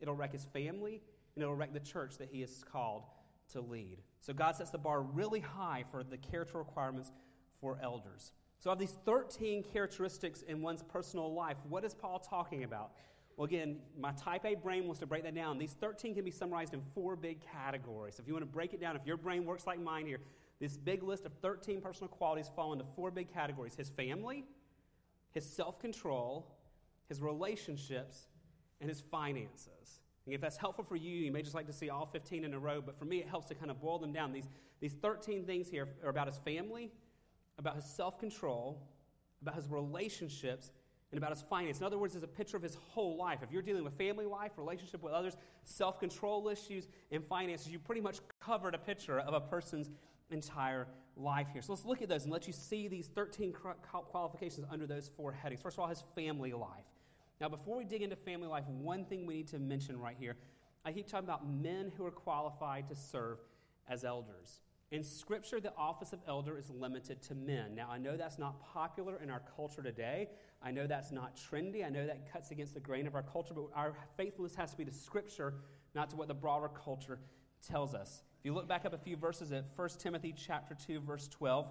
[0.00, 1.02] it'll wreck his family,
[1.34, 3.02] and it'll wreck the church that he is called
[3.52, 3.98] to lead.
[4.20, 7.12] So God sets the bar really high for the character requirements
[7.82, 8.32] elders.
[8.58, 12.92] So, of these 13 characteristics in one's personal life, what is Paul talking about?
[13.36, 15.58] Well, again, my type A brain wants to break that down.
[15.58, 18.18] These 13 can be summarized in four big categories.
[18.18, 20.20] If you want to break it down, if your brain works like mine here,
[20.60, 24.44] this big list of 13 personal qualities fall into four big categories his family,
[25.32, 26.46] his self control,
[27.08, 28.28] his relationships,
[28.80, 30.00] and his finances.
[30.26, 32.54] And if that's helpful for you, you may just like to see all 15 in
[32.54, 34.32] a row, but for me, it helps to kind of boil them down.
[34.32, 34.48] These,
[34.80, 36.90] these 13 things here are about his family,
[37.58, 38.80] about his self control,
[39.42, 40.70] about his relationships,
[41.10, 41.78] and about his finance.
[41.78, 43.40] In other words, it's a picture of his whole life.
[43.42, 47.78] If you're dealing with family life, relationship with others, self control issues, and finances, you
[47.78, 49.90] pretty much covered a picture of a person's
[50.30, 51.62] entire life here.
[51.62, 53.54] So let's look at those and let you see these 13
[54.10, 55.62] qualifications under those four headings.
[55.62, 56.84] First of all, his family life.
[57.40, 60.36] Now, before we dig into family life, one thing we need to mention right here
[60.84, 63.38] I keep talking about men who are qualified to serve
[63.88, 64.60] as elders.
[64.90, 67.74] In Scripture, the office of elder is limited to men.
[67.74, 70.28] Now, I know that's not popular in our culture today.
[70.62, 71.84] I know that's not trendy.
[71.84, 74.76] I know that cuts against the grain of our culture, but our faithfulness has to
[74.76, 75.54] be to Scripture,
[75.94, 77.18] not to what the broader culture
[77.66, 78.22] tells us.
[78.38, 81.66] If you look back up a few verses at 1 Timothy chapter 2, verse 12,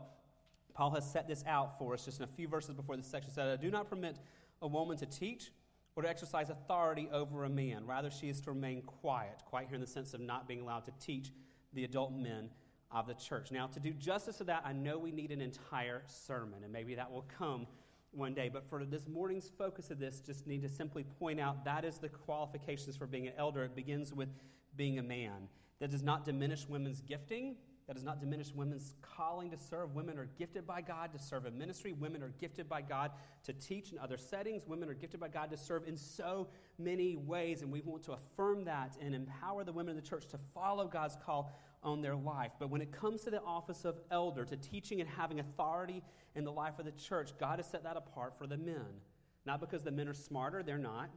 [0.74, 3.32] Paul has set this out for us just in a few verses before this section.
[3.32, 4.18] Said, I do not permit
[4.62, 5.52] a woman to teach
[5.96, 7.86] or to exercise authority over a man.
[7.86, 10.86] Rather, she is to remain quiet, quiet here in the sense of not being allowed
[10.86, 11.32] to teach
[11.74, 12.50] the adult men
[12.94, 13.52] of the church.
[13.52, 16.96] Now, to do justice to that, I know we need an entire sermon, and maybe
[16.96, 17.66] that will come
[18.12, 18.50] one day.
[18.52, 21.98] But for this morning's focus of this, just need to simply point out that is
[21.98, 23.64] the qualifications for being an elder.
[23.64, 24.30] It begins with
[24.76, 25.48] being a man.
[25.80, 27.56] That does not diminish women's gifting.
[27.88, 29.94] That does not diminish women's calling to serve.
[29.94, 31.92] Women are gifted by God to serve in ministry.
[31.92, 33.12] Women are gifted by God
[33.44, 34.66] to teach in other settings.
[34.66, 36.48] Women are gifted by God to serve in so
[36.80, 37.62] many ways.
[37.62, 40.88] And we want to affirm that and empower the women of the church to follow
[40.88, 42.52] God's call on their life.
[42.60, 46.02] But when it comes to the office of elder, to teaching and having authority
[46.36, 49.02] in the life of the church, God has set that apart for the men.
[49.46, 51.10] Not because the men are smarter, they're not.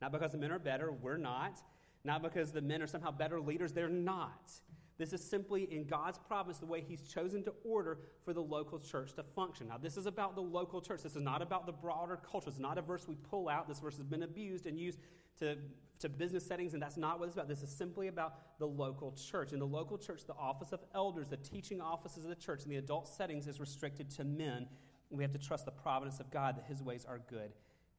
[0.00, 1.60] Not because the men are better, we're not.
[2.04, 4.52] Not because the men are somehow better leaders, they're not.
[4.98, 8.78] This is simply in God's providence the way He's chosen to order for the local
[8.78, 9.68] church to function.
[9.68, 11.02] Now, this is about the local church.
[11.02, 12.48] This is not about the broader culture.
[12.48, 13.68] It's not a verse we pull out.
[13.68, 14.98] This verse has been abused and used
[15.38, 15.58] to,
[15.98, 17.48] to business settings, and that's not what it's about.
[17.48, 19.52] This is simply about the local church.
[19.52, 22.70] In the local church, the office of elders, the teaching offices of the church, in
[22.70, 24.66] the adult settings is restricted to men.
[25.10, 27.52] We have to trust the providence of God that His ways are good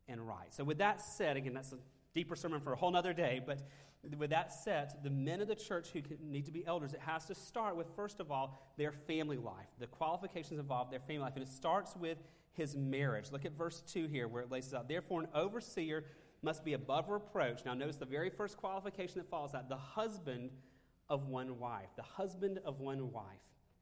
[0.08, 0.52] and right.
[0.52, 1.78] So, with that said, again, that's a
[2.14, 3.62] deeper sermon for a whole other day, but
[4.16, 7.26] with that said, the men of the church who need to be elders, it has
[7.26, 9.68] to start with, first of all, their family life.
[9.80, 11.34] The qualifications involved their family life.
[11.36, 12.18] And it starts with
[12.54, 13.32] his marriage.
[13.32, 16.06] Look at verse 2 here, where it lays out Therefore, an overseer
[16.42, 17.66] must be above reproach.
[17.66, 20.52] Now, notice the very first qualification that follows that the husband
[21.10, 21.90] of one wife.
[21.96, 23.26] The husband of one wife.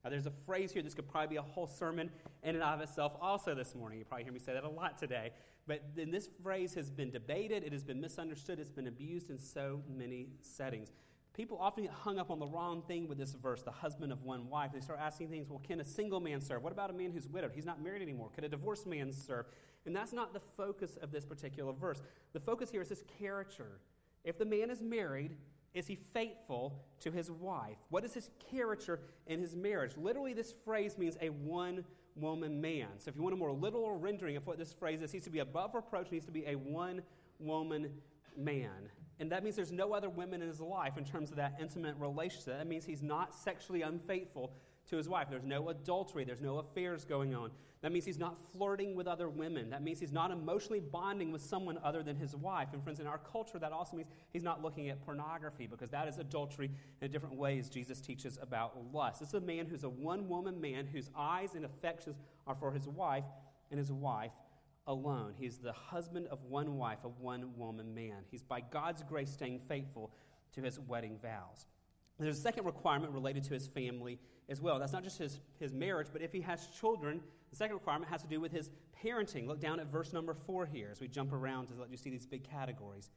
[0.03, 2.11] Now, there's a phrase here, this could probably be a whole sermon
[2.43, 3.97] in and of itself also this morning.
[3.97, 5.31] You probably hear me say that a lot today.
[5.67, 9.39] But then this phrase has been debated, it has been misunderstood, it's been abused in
[9.39, 10.91] so many settings.
[11.33, 14.23] People often get hung up on the wrong thing with this verse, the husband of
[14.23, 14.71] one wife.
[14.73, 16.63] They start asking things, well, can a single man serve?
[16.63, 17.51] What about a man who's widowed?
[17.53, 18.29] He's not married anymore.
[18.33, 19.47] Could a divorced man serve?
[19.85, 22.01] And that's not the focus of this particular verse.
[22.31, 23.81] The focus here is his character.
[24.23, 25.35] If the man is married,
[25.73, 27.77] is he faithful to his wife?
[27.89, 29.91] What is his character in his marriage?
[29.97, 31.83] Literally, this phrase means a one
[32.15, 32.87] woman man.
[32.97, 35.31] So, if you want a more literal rendering of what this phrase is, needs to
[35.31, 37.01] be above reproach, needs to be a one
[37.39, 37.91] woman
[38.37, 38.89] man.
[39.19, 41.95] And that means there's no other women in his life in terms of that intimate
[41.97, 42.57] relationship.
[42.57, 44.51] That means he's not sexually unfaithful
[44.89, 45.27] to his wife.
[45.29, 47.51] There's no adultery, there's no affairs going on.
[47.81, 49.69] That means he's not flirting with other women.
[49.69, 52.69] That means he's not emotionally bonding with someone other than his wife.
[52.73, 56.07] And friends, in our culture, that also means he's not looking at pornography because that
[56.07, 56.71] is adultery
[57.01, 59.19] in different ways Jesus teaches about lust.
[59.19, 62.15] This is a man who's a one woman man whose eyes and affections
[62.47, 63.25] are for his wife
[63.69, 64.31] and his wife
[64.87, 65.33] alone.
[65.37, 68.23] He's the husband of one wife, a one woman man.
[68.31, 70.11] He's by God's grace staying faithful
[70.53, 71.67] to his wedding vows.
[72.19, 74.79] There's a second requirement related to his family as well.
[74.79, 78.21] That's not just his, his marriage, but if he has children, the second requirement has
[78.21, 78.69] to do with his
[79.03, 79.47] parenting.
[79.47, 82.09] Look down at verse number four here as we jump around to let you see
[82.09, 83.09] these big categories.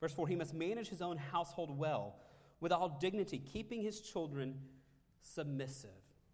[0.00, 2.16] Verse four, he must manage his own household well,
[2.60, 4.54] with all dignity, keeping his children
[5.20, 5.90] submissive.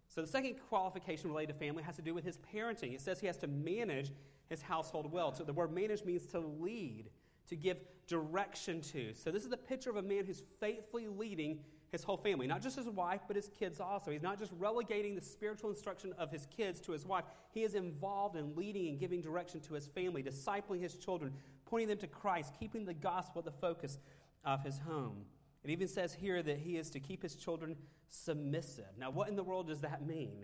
[0.07, 2.93] So the second qualification related to family has to do with his parenting.
[2.93, 4.11] It says he has to manage
[4.47, 5.33] his household well.
[5.33, 7.09] So the word manage means to lead,
[7.49, 9.13] to give direction to.
[9.13, 11.59] So this is the picture of a man who's faithfully leading
[11.93, 14.09] his whole family, not just his wife, but his kids also.
[14.09, 17.23] He's not just relegating the spiritual instruction of his kids to his wife.
[17.51, 21.33] He is involved in leading and giving direction to his family, discipling his children,
[21.67, 23.99] pointing them to Christ, keeping the gospel the focus
[24.43, 25.25] of his home.
[25.63, 27.75] It even says here that he is to keep his children
[28.09, 28.89] submissive.
[28.97, 30.43] Now, what in the world does that mean?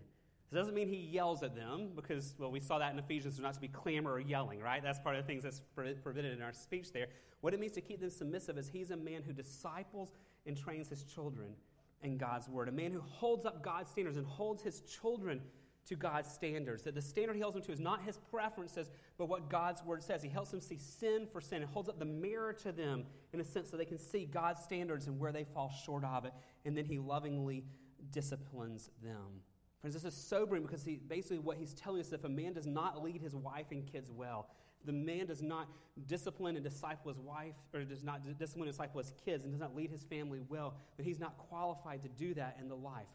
[0.51, 3.43] It doesn't mean he yells at them because, well, we saw that in Ephesians, there's
[3.43, 4.83] not to be clamor or yelling, right?
[4.83, 7.07] That's part of the things that's prohibited in our speech there.
[7.41, 10.11] What it means to keep them submissive is he's a man who disciples
[10.49, 11.55] and trains his children
[12.03, 12.67] in God's word.
[12.67, 15.41] A man who holds up God's standards and holds his children
[15.87, 16.83] to God's standards.
[16.83, 20.03] That the standard he holds them to is not his preferences, but what God's word
[20.03, 20.21] says.
[20.21, 23.39] He helps them see sin for sin and holds up the mirror to them in
[23.39, 26.33] a sense so they can see God's standards and where they fall short of it.
[26.65, 27.63] And then he lovingly
[28.11, 29.41] disciplines them.
[29.81, 32.53] Friends, this is sobering because he, basically what he's telling us is if a man
[32.53, 34.47] does not lead his wife and kids well,
[34.85, 35.67] the man does not
[36.07, 39.59] discipline and disciple his wife, or does not discipline and disciple his kids, and does
[39.59, 43.07] not lead his family well, then he's not qualified to do that in the life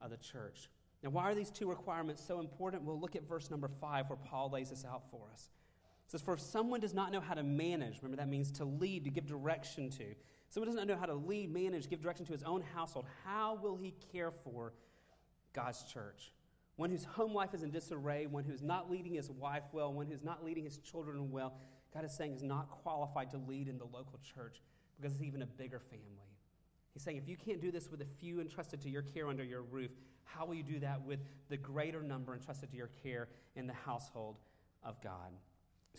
[0.00, 0.68] of the church.
[1.02, 2.82] Now, why are these two requirements so important?
[2.82, 5.48] We'll look at verse number five where Paul lays this out for us.
[6.06, 8.64] It says, For if someone does not know how to manage, remember that means to
[8.64, 10.04] lead, to give direction to.
[10.50, 13.58] Someone does not know how to lead, manage, give direction to his own household, how
[13.62, 14.72] will he care for
[15.52, 16.32] God's church?
[16.80, 20.06] One whose home life is in disarray, one who's not leading his wife well, one
[20.06, 21.52] who's not leading his children well,
[21.92, 24.62] God is saying is not qualified to lead in the local church
[24.96, 26.06] because it's even a bigger family.
[26.94, 29.44] He's saying if you can't do this with a few entrusted to your care under
[29.44, 29.90] your roof,
[30.24, 31.20] how will you do that with
[31.50, 34.36] the greater number entrusted to your care in the household
[34.82, 35.32] of God?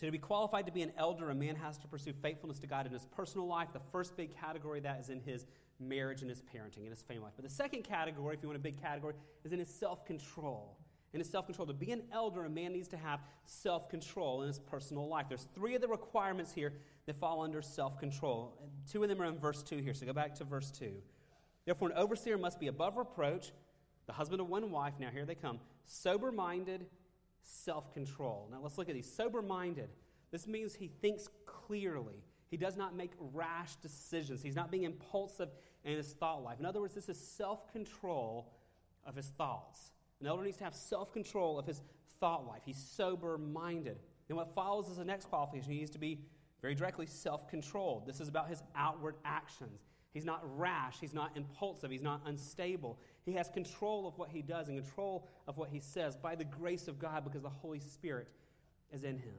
[0.00, 2.66] So, to be qualified to be an elder, a man has to pursue faithfulness to
[2.66, 3.68] God in his personal life.
[3.72, 5.46] The first big category that is in his
[5.88, 7.32] marriage and his parenting and his family life.
[7.36, 9.14] But the second category, if you want a big category,
[9.44, 10.78] is in his self control.
[11.12, 11.66] In his self control.
[11.66, 15.26] To be an elder, a man needs to have self control in his personal life.
[15.28, 16.72] There's three of the requirements here
[17.06, 18.56] that fall under self control.
[18.90, 20.92] Two of them are in verse 2 here, so go back to verse 2.
[21.64, 23.52] Therefore, an overseer must be above reproach,
[24.06, 24.94] the husband of one wife.
[24.98, 26.86] Now, here they come sober minded,
[27.42, 28.48] self control.
[28.50, 29.12] Now, let's look at these.
[29.12, 29.90] Sober minded.
[30.30, 32.24] This means he thinks clearly.
[32.50, 34.42] He does not make rash decisions.
[34.42, 35.48] He's not being impulsive
[35.84, 36.58] in his thought life.
[36.60, 38.52] In other words, this is self control
[39.04, 39.92] of his thoughts.
[40.20, 41.80] An elder needs to have self control of his
[42.20, 42.62] thought life.
[42.64, 43.98] He's sober minded.
[44.28, 45.72] And what follows is the next qualification.
[45.72, 46.20] He needs to be
[46.60, 48.06] very directly self controlled.
[48.06, 49.80] This is about his outward actions.
[50.12, 50.96] He's not rash.
[51.00, 51.90] He's not impulsive.
[51.90, 52.98] He's not unstable.
[53.24, 56.44] He has control of what he does and control of what he says by the
[56.44, 58.28] grace of God because the Holy Spirit
[58.92, 59.34] is in him.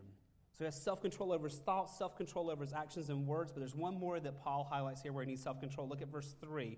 [0.54, 3.52] So he has self control over his thoughts, self control over his actions and words.
[3.52, 5.88] But there's one more that Paul highlights here where he needs self control.
[5.88, 6.78] Look at verse 3.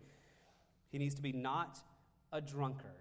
[0.91, 1.79] He needs to be not
[2.31, 2.91] a drunkard.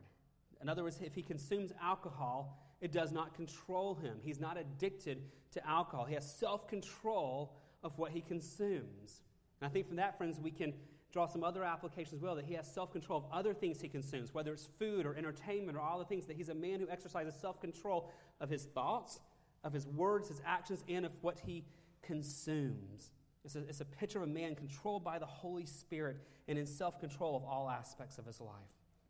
[0.60, 4.18] In other words, if he consumes alcohol, it does not control him.
[4.22, 5.22] He's not addicted
[5.52, 6.04] to alcohol.
[6.06, 9.20] He has self control of what he consumes.
[9.60, 10.74] And I think from that, friends, we can
[11.12, 13.88] draw some other applications as well that he has self control of other things he
[13.88, 16.88] consumes, whether it's food or entertainment or all the things, that he's a man who
[16.88, 18.10] exercises self control
[18.40, 19.20] of his thoughts,
[19.64, 21.64] of his words, his actions, and of what he
[22.02, 23.10] consumes.
[23.44, 26.66] It's a, it's a picture of a man controlled by the Holy Spirit and in
[26.66, 28.52] self control of all aspects of his life.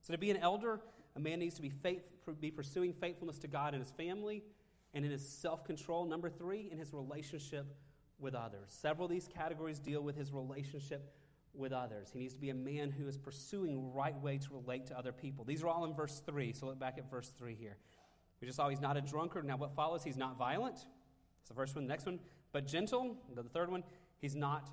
[0.02, 0.80] So, to be an elder,
[1.16, 2.02] a man needs to be, faith,
[2.40, 4.42] be pursuing faithfulness to God and his family
[4.94, 6.04] and in his self control.
[6.04, 7.66] Number three, in his relationship
[8.18, 8.68] with others.
[8.68, 11.12] Several of these categories deal with his relationship
[11.52, 12.10] with others.
[12.12, 15.12] He needs to be a man who is pursuing right way to relate to other
[15.12, 15.44] people.
[15.44, 17.76] These are all in verse 3, so look back at verse 3 here.
[18.44, 19.46] We just saw he's not a drunkard.
[19.46, 20.04] Now, what follows?
[20.04, 20.74] He's not violent.
[20.74, 21.84] That's the first one.
[21.84, 22.20] The next one,
[22.52, 23.16] but gentle.
[23.34, 23.82] The third one,
[24.18, 24.70] he's not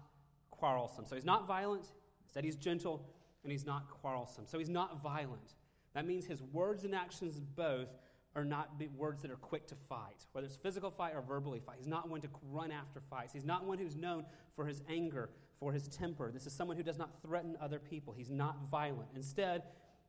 [0.49, 1.05] quarrelsome.
[1.05, 1.85] So he's not violent.
[2.25, 3.07] Instead, he's gentle,
[3.43, 4.45] and he's not quarrelsome.
[4.45, 5.55] So he's not violent.
[5.93, 7.87] That means his words and actions both
[8.35, 11.77] are not words that are quick to fight, whether it's physical fight or verbally fight.
[11.77, 13.31] He's not one to run after fights.
[13.31, 15.29] He's not one who's known for his anger,
[15.61, 16.29] for his temper.
[16.33, 18.13] This is someone who does not threaten other people.
[18.17, 19.11] He's not violent.
[19.15, 19.63] Instead,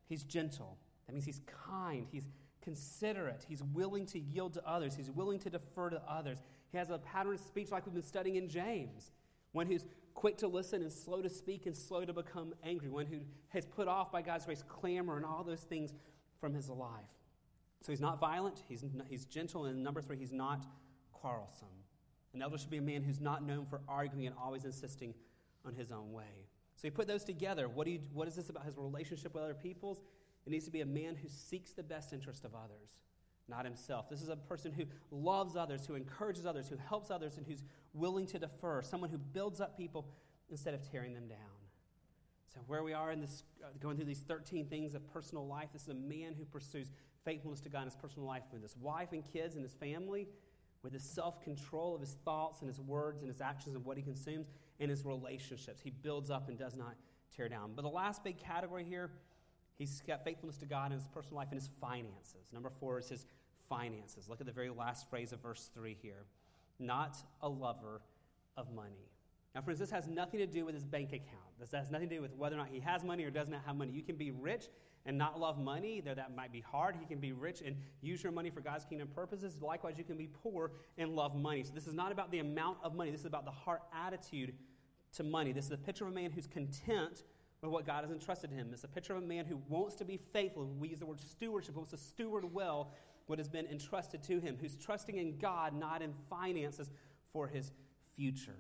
[0.08, 0.78] he's gentle.
[1.06, 2.08] That means he's kind.
[2.10, 2.26] He's
[2.62, 3.44] considerate.
[3.48, 4.94] He's willing to yield to others.
[4.94, 6.38] He's willing to defer to others.
[6.70, 9.10] He has a pattern of speech like we've been studying in James.
[9.52, 9.84] One who's
[10.14, 12.88] quick to listen and slow to speak and slow to become angry.
[12.88, 15.92] One who has put off by God's grace clamor and all those things
[16.40, 17.04] from his life.
[17.82, 20.64] So he's not violent, he's, he's gentle, and number three, he's not
[21.12, 21.68] quarrelsome.
[22.32, 25.14] An elder should be a man who's not known for arguing and always insisting
[25.64, 26.46] on his own way.
[26.76, 27.68] So you put those together.
[27.68, 30.00] What, do you, what is this about his relationship with other peoples?
[30.46, 32.98] It needs to be a man who seeks the best interest of others,
[33.48, 34.08] not himself.
[34.08, 37.62] This is a person who loves others, who encourages others, who helps others, and who's
[37.94, 40.08] willing to defer, someone who builds up people
[40.50, 41.38] instead of tearing them down.
[42.52, 45.68] So, where we are in this, uh, going through these 13 things of personal life,
[45.72, 46.90] this is a man who pursues
[47.24, 50.28] faithfulness to God in his personal life with his wife and kids and his family,
[50.82, 53.96] with his self control of his thoughts and his words and his actions and what
[53.96, 54.48] he consumes,
[54.80, 55.80] and his relationships.
[55.82, 56.96] He builds up and does not
[57.34, 57.72] tear down.
[57.74, 59.10] But the last big category here,
[59.78, 62.52] he's got faithfulness to God in his personal life and his finances.
[62.52, 63.26] Number four is his
[63.68, 64.28] finances.
[64.28, 66.26] Look at the very last phrase of verse 3 here
[66.78, 68.02] not a lover
[68.56, 69.08] of money.
[69.54, 71.58] Now, friends, this has nothing to do with his bank account.
[71.60, 73.60] This has nothing to do with whether or not he has money or does not
[73.66, 73.92] have money.
[73.92, 74.68] You can be rich
[75.04, 76.96] and not love money, though that might be hard.
[76.98, 79.58] He can be rich and use your money for God's kingdom purposes.
[79.60, 81.62] Likewise, you can be poor and love money.
[81.64, 83.10] So this is not about the amount of money.
[83.10, 84.54] This is about the heart attitude
[85.16, 85.52] to money.
[85.52, 87.22] This is a picture of a man who's content
[87.62, 88.70] with what God has entrusted him.
[88.72, 90.66] It's a picture of a man who wants to be faithful.
[90.66, 92.92] We use the word stewardship, wants to steward well
[93.26, 96.90] what has been entrusted to him, who's trusting in God, not in finances
[97.32, 97.70] for his
[98.16, 98.56] future.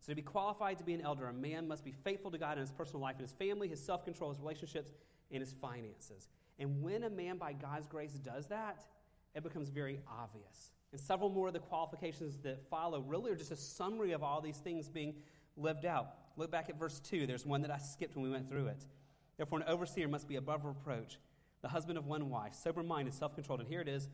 [0.00, 2.52] So, to be qualified to be an elder, a man must be faithful to God
[2.52, 4.90] in his personal life in his family, his self control, his relationships,
[5.30, 6.28] and his finances.
[6.58, 8.84] And when a man, by God's grace, does that,
[9.34, 10.70] it becomes very obvious.
[10.92, 14.40] And several more of the qualifications that follow really are just a summary of all
[14.40, 15.14] these things being
[15.56, 16.14] lived out.
[16.36, 17.26] Look back at verse 2.
[17.26, 18.84] There's one that I skipped when we went through it.
[19.36, 21.18] Therefore, an overseer must be above reproach,
[21.62, 23.60] the husband of one wife, sober minded, self controlled.
[23.60, 24.08] And here it is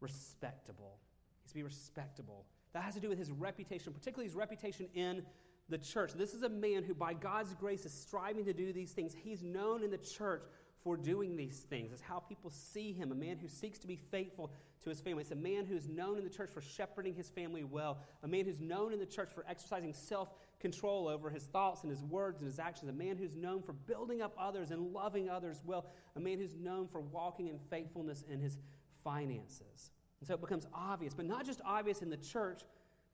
[0.00, 0.98] respectable.
[1.42, 2.44] He's to be respectable.
[2.72, 5.22] That has to do with his reputation, particularly his reputation in
[5.68, 6.12] the church.
[6.14, 9.14] This is a man who, by God's grace, is striving to do these things.
[9.14, 10.42] He's known in the church
[10.82, 11.92] for doing these things.
[11.92, 14.50] It's how people see him, a man who seeks to be faithful
[14.82, 15.22] to his family.
[15.22, 18.46] It's a man who's known in the church for shepherding his family well, a man
[18.46, 20.30] who's known in the church for exercising self
[20.60, 23.72] control over his thoughts and his words and his actions, a man who's known for
[23.72, 25.86] building up others and loving others well,
[26.16, 28.58] a man who's known for walking in faithfulness in his
[29.02, 29.90] finances.
[30.20, 32.60] And so it becomes obvious, but not just obvious in the church,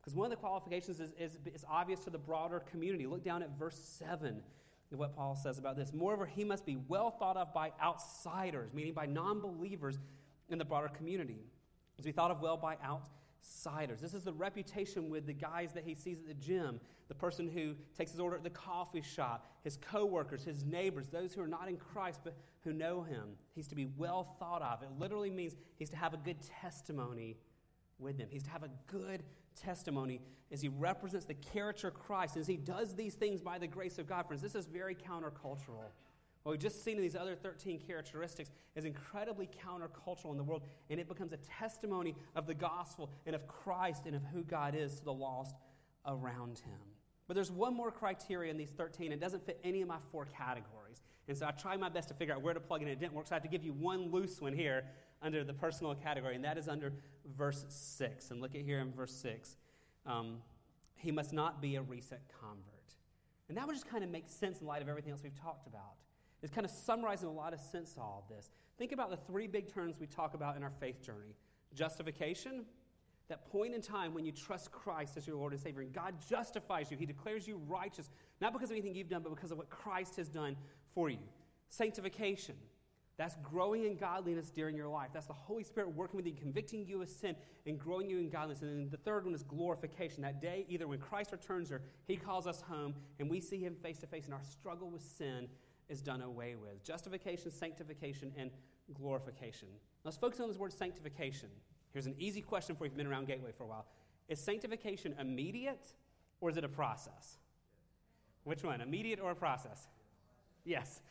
[0.00, 3.06] because one of the qualifications is, is, is obvious to the broader community.
[3.06, 4.42] Look down at verse 7
[4.92, 5.92] of what Paul says about this.
[5.92, 9.98] Moreover, he must be well thought of by outsiders, meaning by non believers
[10.48, 11.44] in the broader community.
[11.98, 12.76] As we thought of well by
[13.38, 14.00] outsiders.
[14.00, 17.48] This is the reputation with the guys that he sees at the gym, the person
[17.48, 21.48] who takes his order at the coffee shop, his coworkers, his neighbors, those who are
[21.48, 23.24] not in Christ but who know him.
[23.54, 24.82] He's to be well thought of.
[24.82, 27.36] It literally means he's to have a good testimony
[27.98, 28.28] with them.
[28.30, 29.22] He's to have a good
[29.60, 30.20] testimony
[30.52, 33.98] as he represents the character of Christ, as he does these things by the grace
[33.98, 34.26] of God.
[34.26, 35.90] Friends, this is very countercultural.
[36.46, 40.62] What we've just seen in these other 13 characteristics is incredibly countercultural in the world,
[40.88, 44.76] and it becomes a testimony of the gospel and of Christ and of who God
[44.76, 45.56] is to the lost
[46.06, 46.78] around him.
[47.26, 49.10] But there's one more criteria in these 13.
[49.10, 51.02] It doesn't fit any of my four categories.
[51.26, 52.86] And so I tried my best to figure out where to plug in.
[52.86, 54.84] It didn't work, so I have to give you one loose one here
[55.22, 56.92] under the personal category, and that is under
[57.36, 58.30] verse 6.
[58.30, 59.56] And look at here in verse 6.
[60.06, 60.36] Um,
[60.94, 62.94] he must not be a recent convert.
[63.48, 65.66] And that would just kind of make sense in light of everything else we've talked
[65.66, 65.94] about.
[66.46, 68.50] It's kind of summarizing a lot of sense to all of this.
[68.78, 71.34] Think about the three big terms we talk about in our faith journey
[71.74, 72.64] justification,
[73.28, 76.14] that point in time when you trust Christ as your Lord and Savior, and God
[76.30, 76.96] justifies you.
[76.96, 80.14] He declares you righteous, not because of anything you've done, but because of what Christ
[80.16, 80.56] has done
[80.94, 81.18] for you.
[81.68, 82.54] Sanctification,
[83.16, 85.08] that's growing in godliness during your life.
[85.12, 87.34] That's the Holy Spirit working with you, convicting you of sin,
[87.66, 88.62] and growing you in godliness.
[88.62, 90.22] And then the third one is glorification.
[90.22, 93.74] That day, either when Christ returns or He calls us home, and we see Him
[93.74, 95.48] face to face, and our struggle with sin
[95.88, 96.82] is done away with.
[96.84, 98.50] Justification, sanctification, and
[98.94, 99.68] glorification.
[100.04, 101.48] Let's focus on this word sanctification.
[101.92, 103.86] Here's an easy question for you if you've been around Gateway for a while.
[104.28, 105.92] Is sanctification immediate
[106.40, 107.38] or is it a process?
[108.44, 109.88] Which one, immediate or a process?
[110.64, 111.00] Yes.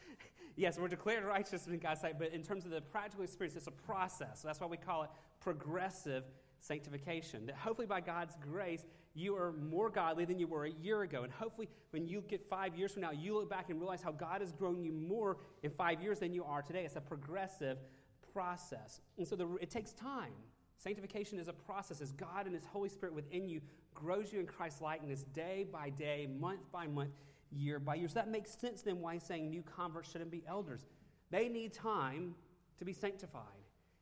[0.58, 3.68] Yes, we're declared righteous in God's sight, but in terms of the practical experience, it's
[3.68, 4.42] a process.
[4.42, 5.10] So that's why we call it
[5.42, 6.24] progressive
[6.62, 7.46] sanctification.
[7.48, 8.86] That hopefully by God's grace,
[9.16, 11.24] you are more godly than you were a year ago.
[11.24, 14.12] And hopefully, when you get five years from now, you look back and realize how
[14.12, 16.84] God has grown you more in five years than you are today.
[16.84, 17.78] It's a progressive
[18.34, 19.00] process.
[19.18, 20.34] And so the, it takes time.
[20.78, 23.62] Sanctification is a process as God and His Holy Spirit within you
[23.94, 27.12] grows you in Christ's likeness day by day, month by month,
[27.50, 28.10] year by year.
[28.10, 30.86] So that makes sense then why He's saying new converts shouldn't be elders.
[31.32, 32.36] They need time
[32.80, 33.44] to be sanctified.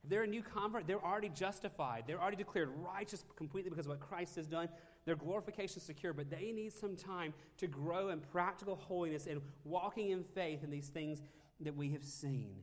[0.03, 2.03] If they're a new convert, they're already justified.
[2.05, 4.67] They're already declared righteous completely because of what Christ has done.
[5.05, 10.11] Their glorification secure, but they need some time to grow in practical holiness and walking
[10.11, 11.21] in faith in these things
[11.59, 12.55] that we have seen.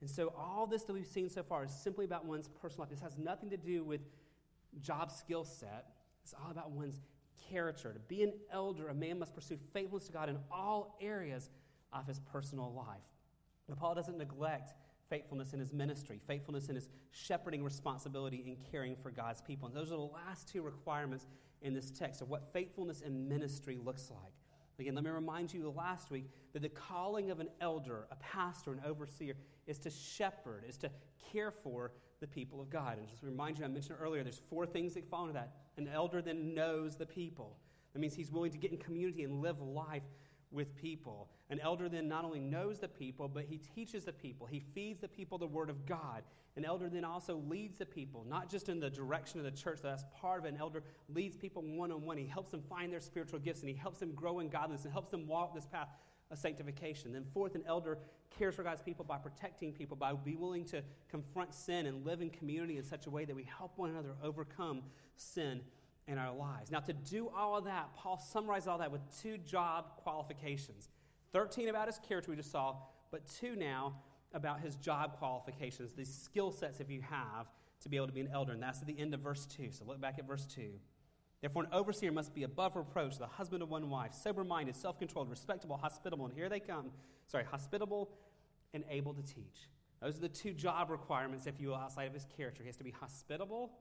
[0.00, 2.90] And so, all this that we've seen so far is simply about one's personal life.
[2.90, 4.00] This has nothing to do with
[4.80, 5.86] job skill set,
[6.22, 7.00] it's all about one's
[7.50, 7.92] character.
[7.92, 11.50] To be an elder, a man must pursue faithfulness to God in all areas
[11.92, 13.02] of his personal life.
[13.68, 14.74] But Paul doesn't neglect
[15.08, 19.68] faithfulness in his ministry, faithfulness in his shepherding responsibility in caring for God's people.
[19.68, 21.26] And those are the last two requirements
[21.64, 24.32] in this text of what faithfulness in ministry looks like.
[24.78, 28.72] Again, let me remind you last week that the calling of an elder, a pastor,
[28.72, 29.34] an overseer,
[29.66, 30.90] is to shepherd, is to
[31.32, 32.98] care for the people of God.
[32.98, 35.54] And just to remind you, I mentioned earlier, there's four things that fall into that.
[35.76, 37.56] An elder then knows the people.
[37.92, 40.02] That means he's willing to get in community and live life
[40.54, 41.28] with people.
[41.50, 44.46] An elder then not only knows the people, but he teaches the people.
[44.46, 46.22] He feeds the people the word of God.
[46.56, 49.80] An elder then also leads the people, not just in the direction of the church,
[49.82, 50.54] that's part of it.
[50.54, 52.16] An elder leads people one on one.
[52.16, 54.92] He helps them find their spiritual gifts and he helps them grow in godliness and
[54.92, 55.88] helps them walk this path
[56.30, 57.12] of sanctification.
[57.12, 57.98] Then, fourth, an elder
[58.38, 62.22] cares for God's people by protecting people, by be willing to confront sin and live
[62.22, 64.82] in community in such a way that we help one another overcome
[65.16, 65.60] sin
[66.06, 66.70] in our lives.
[66.70, 70.88] Now, to do all of that, Paul summarized all that with two job qualifications
[71.32, 72.76] 13 about his character, we just saw,
[73.10, 73.96] but two now
[74.32, 77.48] about his job qualifications, these skill sets, if you have,
[77.80, 78.52] to be able to be an elder.
[78.52, 79.70] And that's at the end of verse 2.
[79.72, 80.70] So look back at verse 2.
[81.40, 84.98] Therefore, an overseer must be above reproach, the husband of one wife, sober minded, self
[84.98, 86.24] controlled, respectable, hospitable.
[86.24, 86.92] And here they come.
[87.26, 88.10] Sorry, hospitable
[88.72, 89.68] and able to teach.
[90.00, 92.62] Those are the two job requirements, if you will, outside of his character.
[92.62, 93.72] He has to be hospitable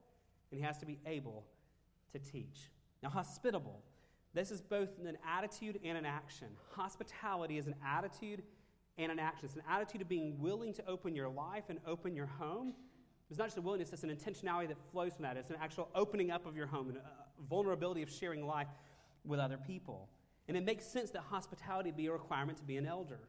[0.52, 1.46] and he has to be able
[2.14, 2.72] to teach.
[3.02, 3.82] Now, hospitable,
[4.34, 6.48] this is both an attitude and an action.
[6.72, 8.42] Hospitality is an attitude
[8.98, 9.46] and an action.
[9.46, 12.74] It's an attitude of being willing to open your life and open your home.
[13.30, 15.38] It's not just a willingness, it's an intentionality that flows from that.
[15.38, 17.02] It's an actual opening up of your home and a
[17.50, 18.68] vulnerability of sharing life
[19.26, 20.10] with other people.
[20.48, 23.20] And it makes sense that hospitality be a requirement to be an elder.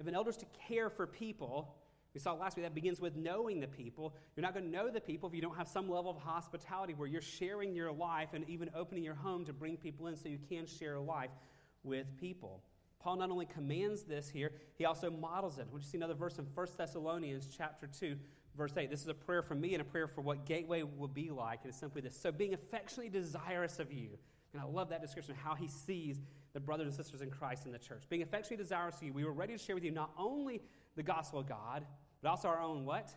[0.00, 1.74] If an elder is to care for people,
[2.16, 4.14] we saw last week that begins with knowing the people.
[4.34, 6.94] You're not going to know the people if you don't have some level of hospitality
[6.94, 10.30] where you're sharing your life and even opening your home to bring people in so
[10.30, 11.28] you can share life
[11.82, 12.62] with people.
[13.00, 15.66] Paul not only commands this here, he also models it.
[15.70, 18.16] Would you see another verse in 1 Thessalonians chapter 2,
[18.56, 18.88] verse 8?
[18.88, 21.60] This is a prayer for me and a prayer for what Gateway will be like.
[21.64, 22.18] And it's simply this.
[22.18, 24.08] So being affectionately desirous of you.
[24.54, 26.16] And I love that description of how he sees
[26.54, 28.04] the brothers and sisters in Christ in the church.
[28.08, 30.62] Being affectionately desirous of you, we were ready to share with you not only
[30.96, 31.84] the gospel of God,
[32.26, 33.08] but also our own what?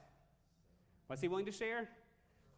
[1.08, 1.90] What's he willing to share?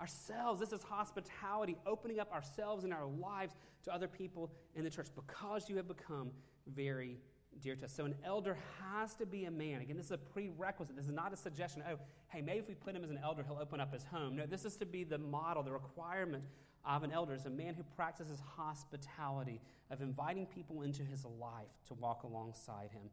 [0.02, 0.60] ourselves.
[0.60, 5.08] This is hospitality, opening up ourselves and our lives to other people in the church
[5.16, 6.32] because you have become
[6.66, 7.20] very
[7.62, 7.94] dear to us.
[7.94, 9.82] So an elder has to be a man.
[9.82, 10.96] Again, this is a prerequisite.
[10.96, 11.84] This is not a suggestion.
[11.88, 12.00] Oh,
[12.30, 14.36] hey, maybe if we put him as an elder, he'll open up his home.
[14.36, 16.44] No, this is to be the model, the requirement
[16.84, 21.70] of an elder is a man who practices hospitality, of inviting people into his life
[21.90, 23.04] to walk alongside him.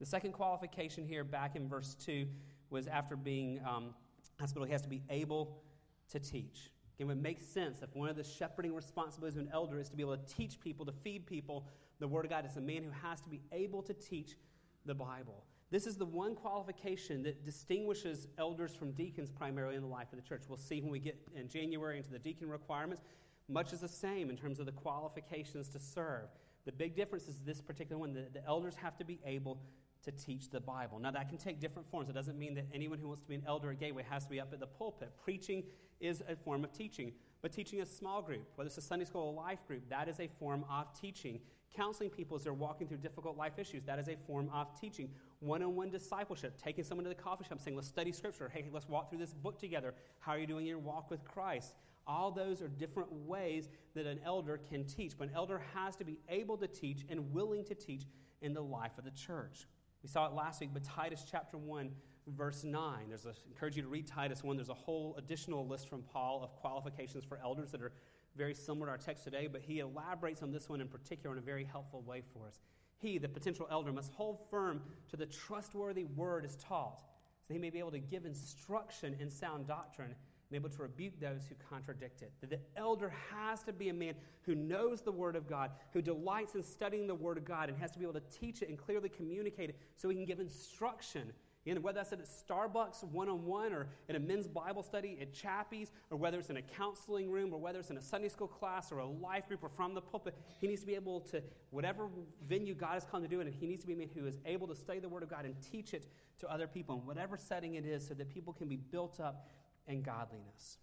[0.00, 2.26] The second qualification here, back in verse 2,
[2.70, 3.94] was after being um,
[4.38, 5.62] hospital, he has to be able
[6.10, 6.70] to teach.
[6.98, 10.02] It makes sense if one of the shepherding responsibilities of an elder is to be
[10.02, 11.66] able to teach people, to feed people
[11.98, 12.44] the Word of God.
[12.44, 14.36] It's a man who has to be able to teach
[14.84, 15.44] the Bible.
[15.70, 20.18] This is the one qualification that distinguishes elders from deacons primarily in the life of
[20.20, 20.42] the church.
[20.48, 23.02] We'll see when we get in January into the deacon requirements.
[23.48, 26.28] Much is the same in terms of the qualifications to serve.
[26.66, 29.60] The big difference is this particular one the, the elders have to be able
[30.04, 30.98] to teach the Bible.
[30.98, 32.08] Now, that can take different forms.
[32.08, 34.30] It doesn't mean that anyone who wants to be an elder at Gateway has to
[34.30, 35.12] be up at the pulpit.
[35.22, 35.64] Preaching
[36.00, 39.22] is a form of teaching, but teaching a small group, whether it's a Sunday school
[39.22, 41.40] or life group, that is a form of teaching.
[41.76, 45.08] Counseling people as they're walking through difficult life issues, that is a form of teaching.
[45.38, 48.50] One on one discipleship, taking someone to the coffee shop saying, let's study scripture.
[48.52, 49.94] Hey, let's walk through this book together.
[50.18, 51.74] How are you doing in your walk with Christ?
[52.06, 55.16] All those are different ways that an elder can teach.
[55.16, 58.02] But an elder has to be able to teach and willing to teach
[58.42, 59.66] in the life of the church.
[60.02, 61.90] We saw it last week, but Titus chapter 1,
[62.28, 63.08] verse 9.
[63.08, 64.56] There's a, I encourage you to read Titus 1.
[64.56, 67.92] There's a whole additional list from Paul of qualifications for elders that are
[68.36, 71.42] very similar to our text today, but he elaborates on this one in particular in
[71.42, 72.60] a very helpful way for us.
[72.96, 74.80] He, the potential elder, must hold firm
[75.10, 77.02] to the trustworthy word as taught,
[77.46, 80.14] so he may be able to give instruction in sound doctrine
[80.50, 82.32] and able to rebuke those who contradict it.
[82.40, 86.02] That the elder has to be a man who knows the Word of God, who
[86.02, 88.68] delights in studying the Word of God, and has to be able to teach it
[88.68, 91.32] and clearly communicate it so he can give instruction
[91.66, 95.32] and whether that's at Starbucks one on one or in a men's Bible study at
[95.34, 98.48] Chappie's or whether it's in a counseling room or whether it's in a Sunday school
[98.48, 101.42] class or a life group or from the pulpit, he needs to be able to,
[101.70, 102.08] whatever
[102.48, 104.26] venue God has come to do it, and he needs to be a man who
[104.26, 106.06] is able to study the Word of God and teach it
[106.38, 109.46] to other people in whatever setting it is so that people can be built up
[109.86, 110.78] in godliness.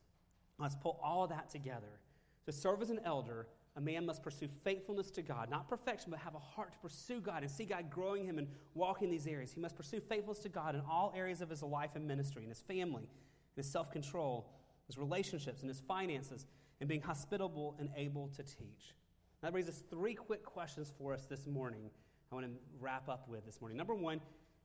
[0.60, 2.00] Let's pull all that together.
[2.46, 6.20] To serve as an elder, a man must pursue faithfulness to God, not perfection, but
[6.22, 9.52] have a heart to pursue God and see God growing him and walking these areas.
[9.52, 12.50] He must pursue faithfulness to God in all areas of his life and ministry, in
[12.50, 14.50] his family, in his self control,
[14.88, 16.48] his relationships, and his finances,
[16.80, 18.96] and being hospitable and able to teach.
[19.42, 21.92] That raises three quick questions for us this morning.
[22.32, 23.78] I want to wrap up with this morning.
[23.78, 24.22] Number one,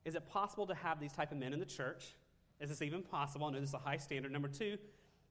[0.07, 2.15] is it possible to have these type of men in the church?
[2.63, 3.47] Is this even possible?
[3.47, 4.31] I know this is a high standard.
[4.31, 4.79] Number two,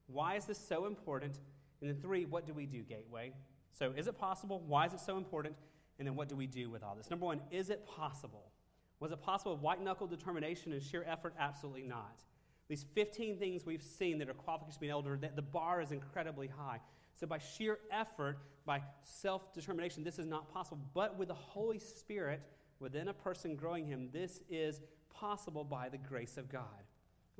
[0.08, 1.40] why is this so important?
[1.80, 3.32] And then three, what do we do, Gateway?
[3.72, 4.62] So, is it possible?
[4.68, 5.56] Why is it so important?
[5.98, 7.10] And then, what do we do with all this?
[7.10, 8.52] Number one, is it possible?
[9.00, 11.34] Was it possible with white knuckle determination and sheer effort?
[11.40, 12.22] Absolutely not.
[12.68, 15.82] These 15 things we've seen that are qualifications to be an elder, that the bar
[15.82, 16.80] is incredibly high.
[17.16, 20.82] So, by sheer effort, by self determination, this is not possible.
[20.94, 22.42] But with the Holy Spirit
[22.80, 26.84] within a person growing him, this is possible by the grace of God.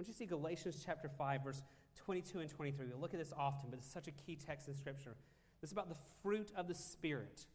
[0.02, 1.62] Want you to see Galatians chapter 5, verse
[1.96, 2.88] 22 and 23.
[2.88, 5.16] We look at this often, but it's such a key text in Scripture.
[5.62, 7.46] This is about the fruit of the Spirit.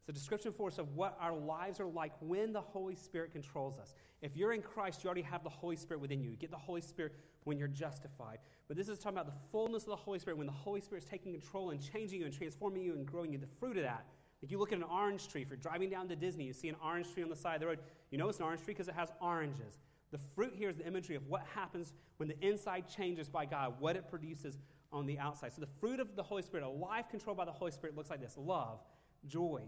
[0.00, 3.32] It's a description for us of what our lives are like when the Holy Spirit
[3.32, 3.94] controls us.
[4.20, 6.28] If you're in Christ, you already have the Holy Spirit within you.
[6.28, 8.36] You get the Holy Spirit when you're justified.
[8.68, 11.04] But this is talking about the fullness of the Holy Spirit, when the Holy Spirit
[11.04, 13.38] is taking control and changing you and transforming you and growing you.
[13.38, 14.04] The fruit of that.
[14.42, 16.68] Like you look at an orange tree, if you're driving down to Disney, you see
[16.68, 17.78] an orange tree on the side of the road.
[18.10, 19.78] You know it's an orange tree because it has oranges.
[20.12, 23.74] The fruit here is the imagery of what happens when the inside changes by God,
[23.80, 24.58] what it produces
[24.92, 25.52] on the outside.
[25.52, 28.10] So the fruit of the Holy Spirit, a life controlled by the Holy Spirit, looks
[28.10, 28.80] like this love,
[29.26, 29.62] joy,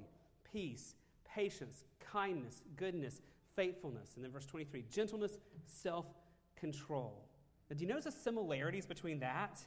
[0.53, 3.20] peace, patience, kindness, goodness,
[3.57, 4.12] faithfulness.
[4.14, 6.07] And then verse 23 gentleness, self
[6.55, 7.26] control.
[7.68, 9.61] Now, do you notice the similarities between that?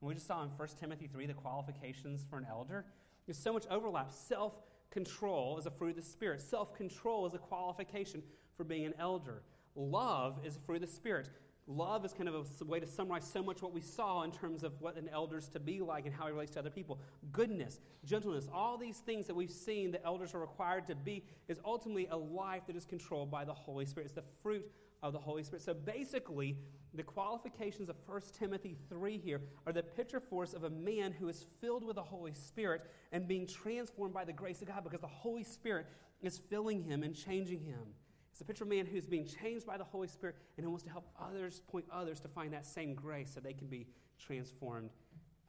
[0.00, 2.84] And we just saw in 1 Timothy 3 the qualifications for an elder.
[3.26, 4.10] There's so much overlap.
[4.12, 4.54] Self
[4.90, 8.22] control is a fruit of the Spirit, self control is a qualification
[8.56, 9.42] for being an elder.
[9.76, 11.28] Love is a fruit of the Spirit
[11.66, 14.62] love is kind of a way to summarize so much what we saw in terms
[14.62, 17.00] of what an elder's to be like and how he relates to other people.
[17.32, 21.58] Goodness, gentleness, all these things that we've seen that elders are required to be is
[21.64, 24.06] ultimately a life that is controlled by the Holy Spirit.
[24.06, 24.70] It's the fruit
[25.02, 25.62] of the Holy Spirit.
[25.62, 26.56] So basically,
[26.94, 31.12] the qualifications of 1 Timothy 3 here are the picture for us of a man
[31.12, 34.84] who is filled with the Holy Spirit and being transformed by the grace of God
[34.84, 35.86] because the Holy Spirit
[36.22, 37.94] is filling him and changing him.
[38.36, 40.68] It's a picture of a man who's being changed by the Holy Spirit and who
[40.68, 43.86] wants to help others, point others to find that same grace so they can be
[44.18, 44.90] transformed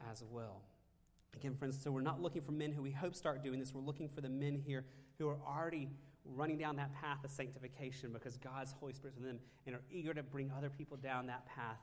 [0.10, 0.62] as well.
[1.36, 3.74] Again, friends, so we're not looking for men who we hope start doing this.
[3.74, 4.86] We're looking for the men here
[5.18, 5.90] who are already
[6.24, 10.14] running down that path of sanctification because God's Holy Spirit's within them and are eager
[10.14, 11.82] to bring other people down that path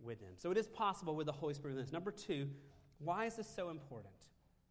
[0.00, 0.32] with them.
[0.34, 1.92] So it is possible with the Holy Spirit with us.
[1.92, 2.48] Number two,
[2.98, 4.12] why is this so important?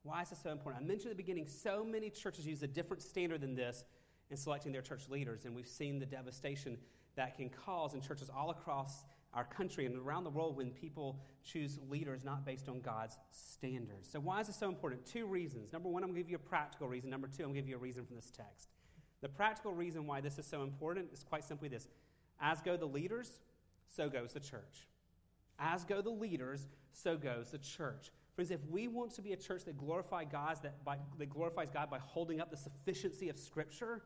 [0.03, 0.84] Why is this so important?
[0.84, 3.86] I mentioned at the beginning, so many churches use a different standard than this
[4.32, 6.77] in selecting their church leaders, and we've seen the devastation
[7.15, 9.03] that can cause in churches all across
[9.34, 14.09] our country and around the world when people choose leaders not based on God's standards.
[14.09, 15.05] So, why is this so important?
[15.05, 15.71] Two reasons.
[15.71, 17.09] Number one, I'm going to give you a practical reason.
[17.09, 18.69] Number two, I'm going to give you a reason from this text.
[19.21, 21.88] The practical reason why this is so important is quite simply this
[22.39, 23.39] As go the leaders,
[23.88, 24.88] so goes the church.
[25.59, 28.11] As go the leaders, so goes the church.
[28.36, 31.89] Friends, if we want to be a church that, glorify that, by, that glorifies God
[31.89, 34.01] by holding up the sufficiency of Scripture,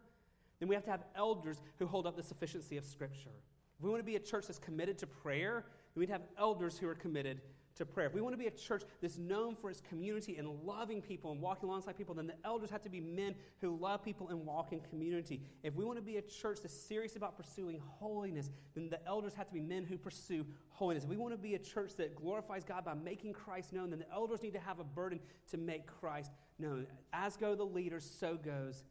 [0.60, 3.32] then we have to have elders who hold up the sufficiency of Scripture.
[3.78, 6.78] If we want to be a church that's committed to prayer, then we'd have elders
[6.78, 7.42] who are committed
[7.76, 8.08] to prayer.
[8.08, 11.32] If we want to be a church that's known for its community and loving people
[11.32, 14.46] and walking alongside people, then the elders have to be men who love people and
[14.46, 15.42] walk in community.
[15.62, 19.34] If we want to be a church that's serious about pursuing holiness, then the elders
[19.34, 21.04] have to be men who pursue holiness.
[21.04, 24.00] If we want to be a church that glorifies God by making Christ known, then
[24.00, 25.20] the elders need to have a burden
[25.52, 26.88] to make Christ known.
[27.12, 28.86] As go the leaders, so goes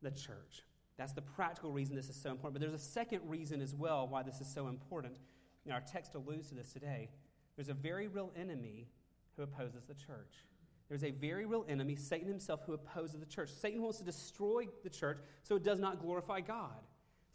[0.00, 0.64] the church.
[1.00, 2.52] That's the practical reason this is so important.
[2.52, 5.16] But there's a second reason as well why this is so important.
[5.64, 7.08] And our text alludes to this today.
[7.56, 8.86] There's a very real enemy
[9.34, 10.44] who opposes the church.
[10.90, 13.48] There's a very real enemy, Satan himself, who opposes the church.
[13.48, 16.82] Satan wants to destroy the church so it does not glorify God.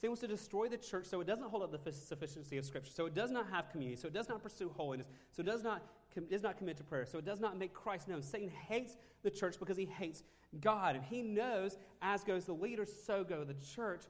[0.05, 2.91] Satan wants to destroy the church so it doesn't hold up the sufficiency of Scripture,
[2.93, 5.63] so it does not have community, so it does not pursue holiness, so it does
[5.63, 5.81] not,
[6.29, 8.21] does not commit to prayer, so it does not make Christ known.
[8.21, 10.21] Satan hates the church because he hates
[10.61, 10.95] God.
[10.95, 14.03] And he knows, as goes the leaders, so go the church.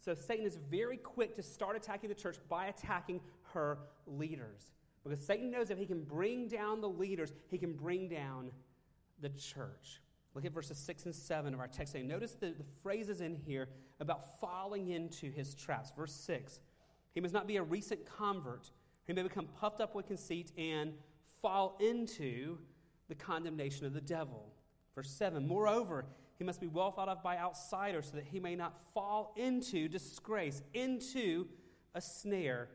[0.00, 3.20] So Satan is very quick to start attacking the church by attacking
[3.52, 3.76] her
[4.06, 4.72] leaders.
[5.04, 8.52] Because Satan knows if he can bring down the leaders, he can bring down
[9.20, 10.00] the church.
[10.34, 11.92] Look at verses 6 and 7 of our text.
[11.92, 13.68] Saying notice the, the phrases in here
[14.00, 15.92] about falling into his traps.
[15.96, 16.60] Verse 6
[17.14, 18.70] He must not be a recent convert,
[19.06, 20.94] he may become puffed up with conceit and
[21.40, 22.58] fall into
[23.08, 24.52] the condemnation of the devil.
[24.94, 26.06] Verse 7 Moreover,
[26.38, 29.88] he must be well thought of by outsiders so that he may not fall into
[29.88, 31.46] disgrace, into
[31.94, 32.68] a snare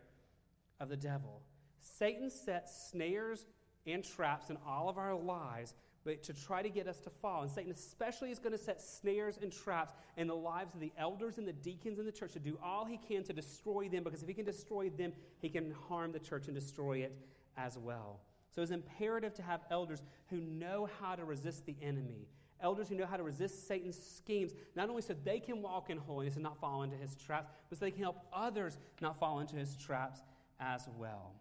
[0.79, 1.41] of the devil.
[1.79, 3.45] Satan sets snares
[3.85, 5.73] and traps in all of our lives
[6.07, 7.41] but to try to get us to fall.
[7.41, 10.93] And Satan especially is going to set snares and traps in the lives of the
[10.97, 14.05] elders and the deacons in the church to do all he can to destroy them
[14.05, 17.13] because if he can destroy them, he can harm the church and destroy it
[17.57, 18.21] as well.
[18.55, 22.29] So it's imperative to have elders who know how to resist the enemy.
[22.61, 25.97] Elders who know how to resist Satan's schemes, not only so they can walk in
[25.97, 29.41] holiness and not fall into his traps, but so they can help others not fall
[29.41, 30.21] into his traps
[30.61, 31.33] as well.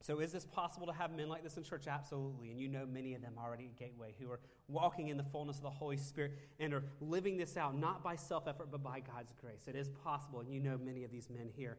[0.00, 1.86] So, is this possible to have men like this in church?
[1.88, 2.50] Absolutely.
[2.50, 5.56] And you know many of them already at Gateway who are walking in the fullness
[5.56, 9.00] of the Holy Spirit and are living this out, not by self effort, but by
[9.00, 9.62] God's grace.
[9.66, 11.78] It is possible, and you know many of these men here.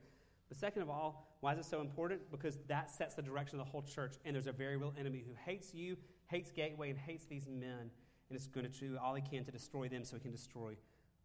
[0.50, 2.22] But second of all, why is it so important?
[2.32, 5.24] Because that sets the direction of the whole church, and there's a very real enemy
[5.26, 5.96] who hates you,
[6.28, 7.91] hates Gateway, and hates these men,
[8.30, 10.76] and is going to do all he can to destroy them so he can destroy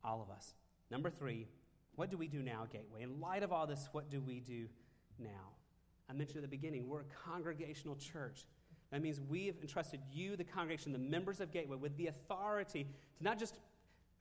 [0.05, 0.55] all of us.
[0.91, 1.49] Number three,
[1.97, 3.03] what do we do now, Gateway?
[3.03, 4.67] In light of all this, what do we do
[5.19, 5.55] now?
[6.09, 8.47] I mentioned at the beginning, we're a congregational church.
[8.91, 12.87] That means we have entrusted you, the congregation, the members of Gateway, with the authority
[13.17, 13.59] to not just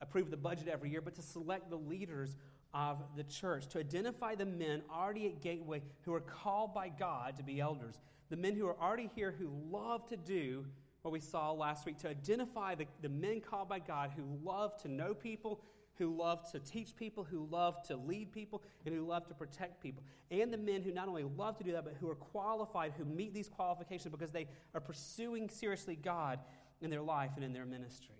[0.00, 2.36] approve the budget every year, but to select the leaders
[2.72, 7.36] of the church, to identify the men already at Gateway who are called by God
[7.36, 8.00] to be elders,
[8.30, 10.66] the men who are already here who love to do
[11.02, 14.76] what we saw last week, to identify the, the men called by God who love
[14.82, 15.60] to know people,
[15.98, 19.80] who love to teach people, who love to lead people, and who love to protect
[19.80, 20.02] people.
[20.30, 23.04] And the men who not only love to do that, but who are qualified, who
[23.04, 26.40] meet these qualifications because they are pursuing seriously God
[26.80, 28.16] in their life and in their ministry.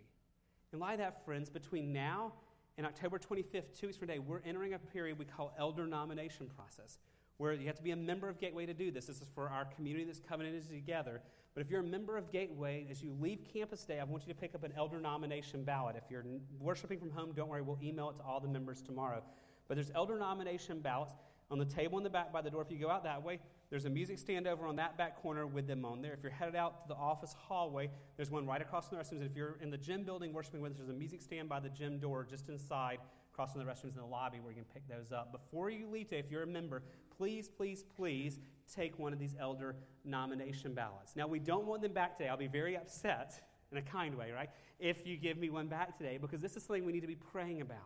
[0.73, 2.33] In light that, friends, between now
[2.77, 6.49] and October 25th, two weeks from today, we're entering a period we call elder nomination
[6.57, 6.99] process,
[7.37, 9.07] where you have to be a member of Gateway to do this.
[9.07, 11.21] This is for our community that's covenanted together.
[11.55, 14.35] But if you're a member of Gateway, as you leave campus day, I want you
[14.35, 15.95] to pick up an elder nomination ballot.
[15.97, 16.25] If you're
[16.59, 19.23] worshiping from home, don't worry, we'll email it to all the members tomorrow.
[19.69, 21.15] But there's elder nomination ballots
[21.51, 22.63] on the table in the back by the door.
[22.63, 23.39] If you go out that way,
[23.71, 26.13] there's a music stand over on that back corner with them on there.
[26.13, 29.25] If you're headed out to the office hallway, there's one right across from the restrooms.
[29.25, 31.69] If you're in the gym building worshiping with us, there's a music stand by the
[31.69, 32.99] gym door just inside,
[33.33, 35.33] across from the restrooms in the lobby where you can pick those up.
[35.33, 36.83] Before you leave today, if you're a member,
[37.17, 38.39] please, please, please
[38.73, 41.17] take one of these elder nomination ballots.
[41.17, 42.29] Now, we don't want them back today.
[42.29, 43.41] I'll be very upset
[43.73, 44.51] in a kind way, right?
[44.79, 47.17] If you give me one back today, because this is something we need to be
[47.17, 47.79] praying about.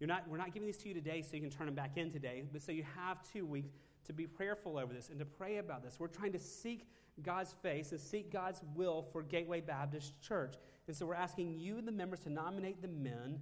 [0.00, 1.96] You're not, we're not giving these to you today so you can turn them back
[1.96, 3.70] in today, but so you have two weeks
[4.06, 5.96] to be prayerful over this and to pray about this.
[5.98, 6.88] We're trying to seek
[7.22, 10.54] God's face and seek God's will for Gateway Baptist Church.
[10.86, 13.38] And so we're asking you and the members to nominate the men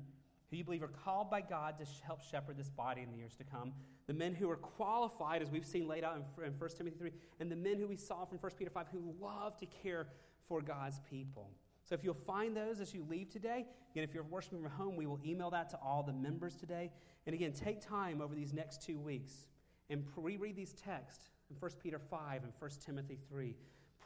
[0.51, 3.35] who you believe are called by God to help shepherd this body in the years
[3.37, 3.73] to come,
[4.07, 7.11] the men who are qualified, as we've seen laid out in, in 1 Timothy 3,
[7.41, 10.09] and the men who we saw from 1 Peter 5 who love to care
[10.49, 11.51] for God's people.
[11.85, 14.97] So if you'll find those as you leave today, again, if you're worshiping from home,
[14.97, 16.91] we will email that to all the members today.
[17.27, 19.49] And again, take time over these next two weeks
[19.91, 23.57] and reread these texts in 1 Peter 5 and 1 Timothy 3.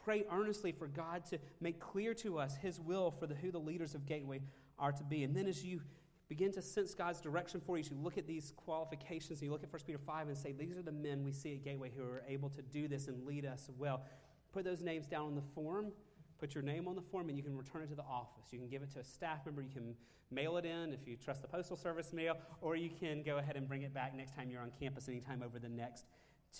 [0.03, 3.59] Pray earnestly for God to make clear to us his will for the, who the
[3.59, 4.41] leaders of Gateway
[4.79, 5.23] are to be.
[5.23, 5.81] And then as you
[6.29, 9.51] begin to sense God's direction for you, as you look at these qualifications, and you
[9.51, 11.91] look at 1 Peter 5 and say, These are the men we see at Gateway
[11.95, 14.03] who are able to do this and lead us well.
[14.51, 15.91] Put those names down on the form.
[16.39, 18.45] Put your name on the form, and you can return it to the office.
[18.51, 19.61] You can give it to a staff member.
[19.61, 19.95] You can
[20.29, 23.55] mail it in if you trust the Postal Service mail, or you can go ahead
[23.55, 26.05] and bring it back next time you're on campus, anytime over the next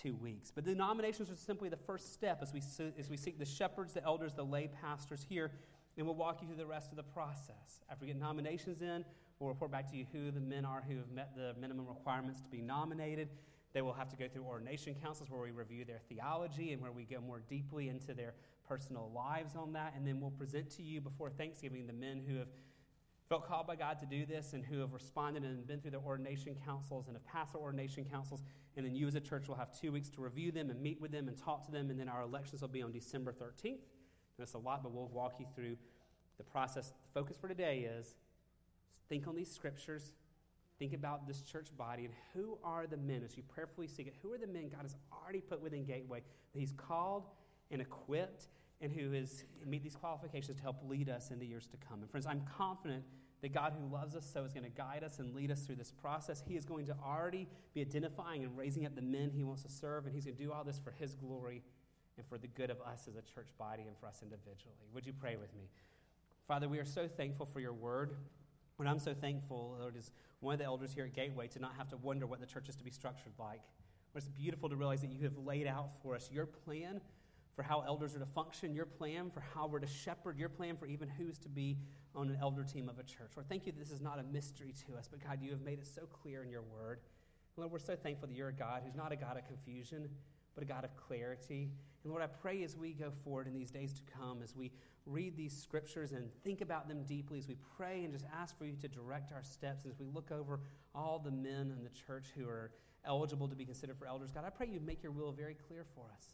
[0.00, 0.50] two weeks.
[0.54, 2.60] But the nominations are simply the first step as we,
[2.98, 5.50] as we seek the shepherds, the elders, the lay pastors here,
[5.96, 7.80] and we'll walk you through the rest of the process.
[7.90, 9.04] After we get nominations in,
[9.40, 12.40] We'll report back to you who the men are who have met the minimum requirements
[12.40, 13.28] to be nominated.
[13.72, 16.90] They will have to go through ordination councils where we review their theology and where
[16.90, 18.34] we go more deeply into their
[18.66, 19.94] personal lives on that.
[19.96, 22.48] And then we'll present to you before Thanksgiving the men who have
[23.28, 25.98] felt called by God to do this and who have responded and been through the
[25.98, 28.42] ordination councils and have passed the ordination councils.
[28.76, 31.00] And then you as a church will have two weeks to review them and meet
[31.00, 31.90] with them and talk to them.
[31.90, 33.64] And then our elections will be on December 13th.
[33.64, 33.80] And
[34.40, 35.76] it's a lot, but we'll walk you through
[36.38, 36.88] the process.
[36.88, 38.16] The focus for today is
[39.08, 40.12] Think on these scriptures.
[40.78, 44.14] Think about this church body and who are the men, as you prayerfully seek it,
[44.22, 46.22] who are the men God has already put within Gateway
[46.52, 47.24] that He's called
[47.70, 48.48] and equipped
[48.80, 52.00] and who has meet these qualifications to help lead us in the years to come.
[52.00, 53.02] And friends, I'm confident
[53.40, 55.76] that God who loves us so is going to guide us and lead us through
[55.76, 56.42] this process.
[56.46, 59.68] He is going to already be identifying and raising up the men he wants to
[59.68, 61.62] serve, and he's going to do all this for his glory
[62.16, 64.74] and for the good of us as a church body and for us individually.
[64.92, 65.68] Would you pray with me?
[66.46, 68.14] Father, we are so thankful for your word.
[68.78, 71.74] And I'm so thankful, Lord, as one of the elders here at Gateway, to not
[71.76, 73.62] have to wonder what the church is to be structured like.
[74.12, 77.00] But It's beautiful to realize that you have laid out for us your plan
[77.54, 80.76] for how elders are to function, your plan for how we're to shepherd, your plan
[80.76, 81.76] for even who's to be
[82.14, 83.32] on an elder team of a church.
[83.36, 85.60] Lord, thank you that this is not a mystery to us, but God, you have
[85.60, 87.00] made it so clear in your word.
[87.56, 90.08] Lord, we're so thankful that you're a God who's not a God of confusion,
[90.54, 91.70] but a God of clarity.
[92.04, 94.72] And Lord, I pray as we go forward in these days to come, as we
[95.06, 98.64] read these scriptures and think about them deeply as we pray and just ask for
[98.64, 100.60] you to direct our steps as we look over
[100.94, 102.70] all the men in the church who are
[103.04, 104.32] eligible to be considered for elders.
[104.32, 106.26] God, I pray you make your will very clear for us.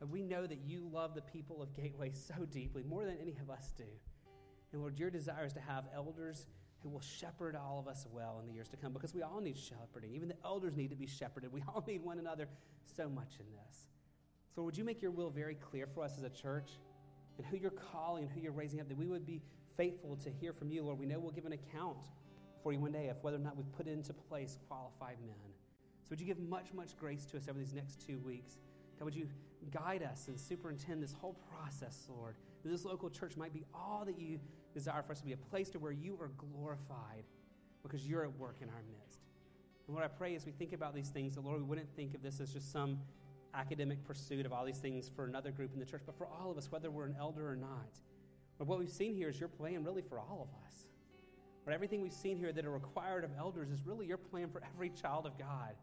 [0.00, 3.36] That we know that you love the people of Gateway so deeply, more than any
[3.42, 3.84] of us do.
[4.72, 6.46] And Lord, your desire is to have elders
[6.82, 9.40] who will shepherd all of us well in the years to come because we all
[9.40, 10.14] need shepherding.
[10.14, 11.52] Even the elders need to be shepherded.
[11.52, 12.48] We all need one another
[12.96, 13.88] so much in this.
[14.58, 16.72] So, would you make your will very clear for us as a church?
[17.38, 19.40] and who you're calling and who you're raising up, that we would be
[19.76, 20.98] faithful to hear from you, Lord.
[20.98, 21.96] We know we'll give an account
[22.62, 25.36] for you one day of whether or not we've put into place qualified men.
[26.02, 28.58] So would you give much, much grace to us over these next two weeks?
[28.98, 29.28] God, would you
[29.70, 32.34] guide us and superintend this whole process, Lord?
[32.64, 34.40] That this local church might be all that you
[34.74, 37.24] desire for us to be, a place to where you are glorified
[37.84, 39.20] because you're at work in our midst.
[39.86, 42.14] And Lord, I pray as we think about these things, that Lord, we wouldn't think
[42.14, 42.98] of this as just some
[43.54, 46.50] academic pursuit of all these things for another group in the church, but for all
[46.50, 48.00] of us, whether we're an elder or not.
[48.58, 50.86] But what we've seen here is your plan really for all of us.
[51.64, 54.62] But everything we've seen here that are required of elders is really your plan for
[54.74, 55.74] every child of God.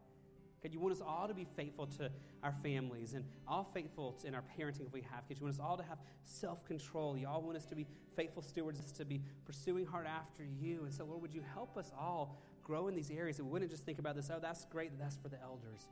[0.62, 2.10] God, you want us all to be faithful to
[2.42, 5.40] our families and all faithful in our parenting if we have kids.
[5.40, 7.16] You want us all to have self control.
[7.16, 7.86] You all want us to be
[8.16, 10.84] faithful stewards, to be pursuing hard after you.
[10.84, 13.38] And so, Lord, would you help us all grow in these areas?
[13.38, 15.86] And we wouldn't just think about this, oh, that's great that that's for the elders.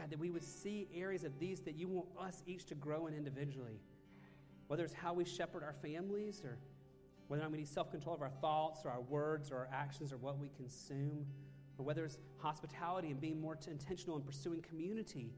[0.00, 3.06] God, that we would see areas of these that you want us each to grow
[3.06, 3.80] in individually.
[4.68, 6.56] Whether it's how we shepherd our families, or
[7.28, 9.68] whether or not we need self control of our thoughts, or our words, or our
[9.72, 11.26] actions, or what we consume,
[11.76, 15.34] or whether it's hospitality and being more intentional in pursuing community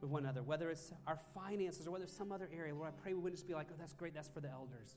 [0.00, 2.72] with one another, whether it's our finances, or whether it's some other area.
[2.72, 4.94] Lord, I pray we wouldn't just be like, oh, that's great, that's for the elders.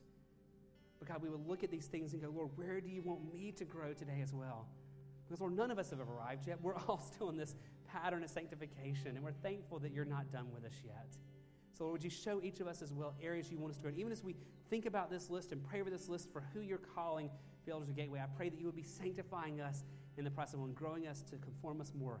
[1.00, 3.32] But God, we would look at these things and go, Lord, where do you want
[3.32, 4.68] me to grow today as well?
[5.26, 6.58] Because, Lord, none of us have arrived yet.
[6.60, 7.56] We're all still in this
[7.92, 11.16] pattern of sanctification, and we're thankful that you're not done with us yet.
[11.76, 13.82] So, Lord, would you show each of us as well areas you want us to
[13.82, 13.88] go?
[13.88, 14.36] And even as we
[14.68, 17.30] think about this list and pray over this list for who you're calling
[17.64, 19.84] the elders of Gateway, I pray that you would be sanctifying us
[20.16, 22.20] in the process and growing us to conform us more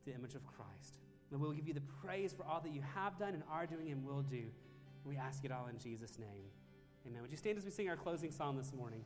[0.00, 0.98] to the image of Christ.
[1.30, 3.90] And we'll give you the praise for all that you have done and are doing
[3.90, 4.36] and will do.
[4.36, 6.44] And we ask it all in Jesus' name.
[7.06, 7.22] Amen.
[7.22, 9.04] Would you stand as we sing our closing song this morning?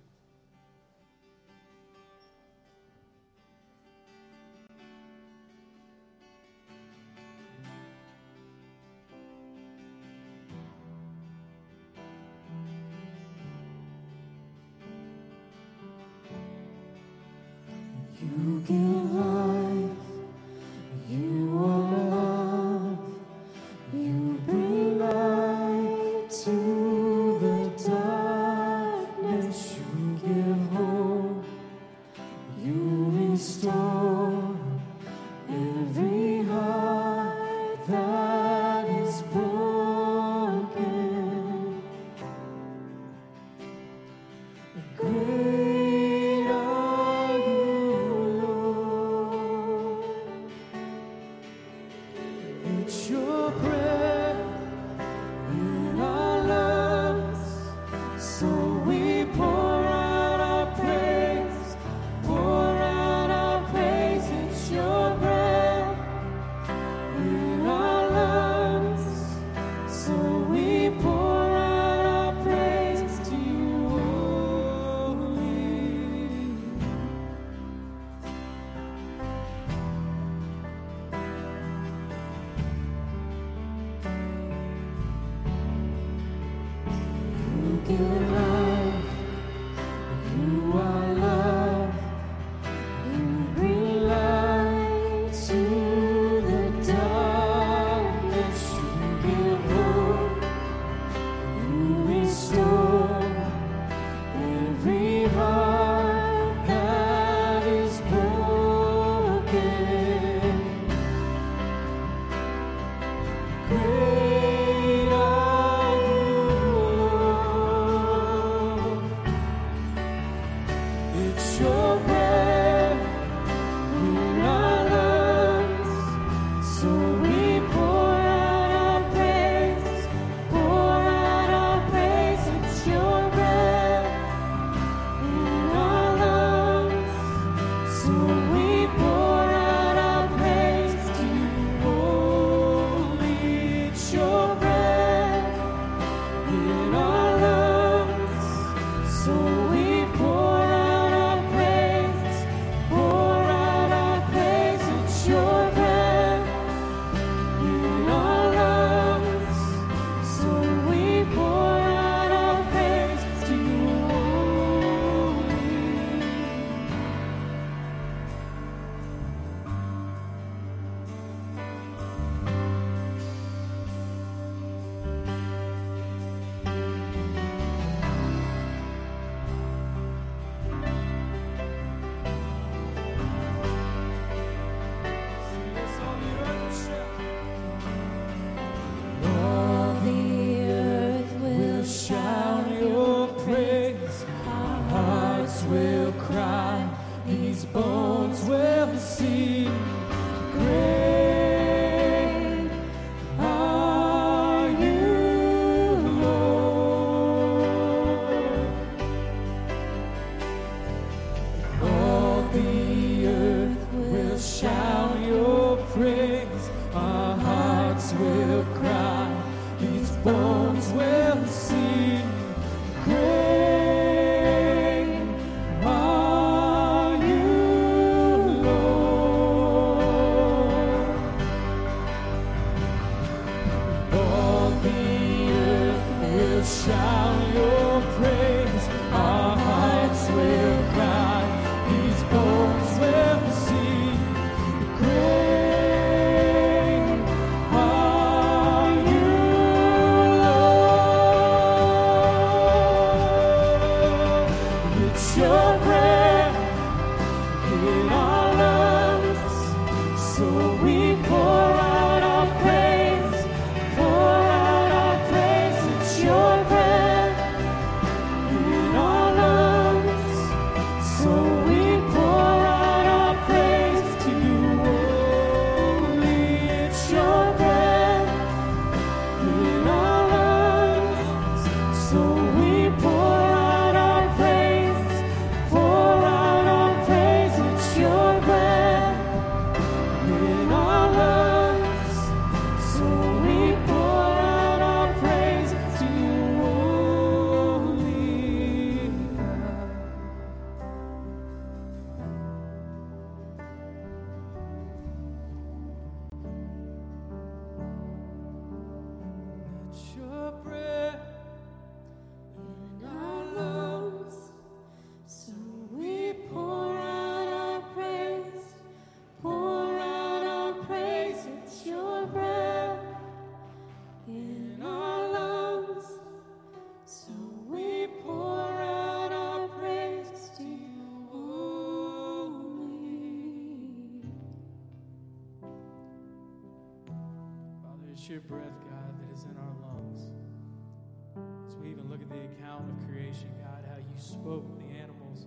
[343.33, 345.47] Creation, God, how you spoke the animals,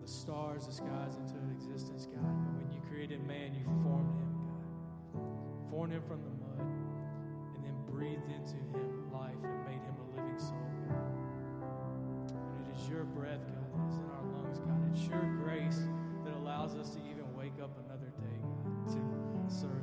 [0.00, 2.22] the stars, the skies into existence, God.
[2.22, 5.70] But when you created man, you formed him, God.
[5.70, 6.62] Formed him from the mud,
[7.56, 11.14] and then breathed into him life and made him a living soul, God.
[12.30, 14.78] And it is your breath, God, that is in our lungs, God.
[14.94, 15.82] It's your grace
[16.24, 19.00] that allows us to even wake up another day, God, to
[19.50, 19.82] serve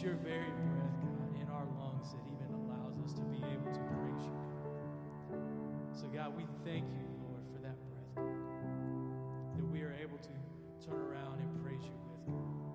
[0.00, 3.68] it's your very breath, God, in our lungs that even allows us to be able
[3.68, 5.92] to praise you, God.
[5.92, 10.32] So, God, we thank you, Lord, for that breath, God, that we are able to
[10.80, 12.72] turn around and praise you with, God.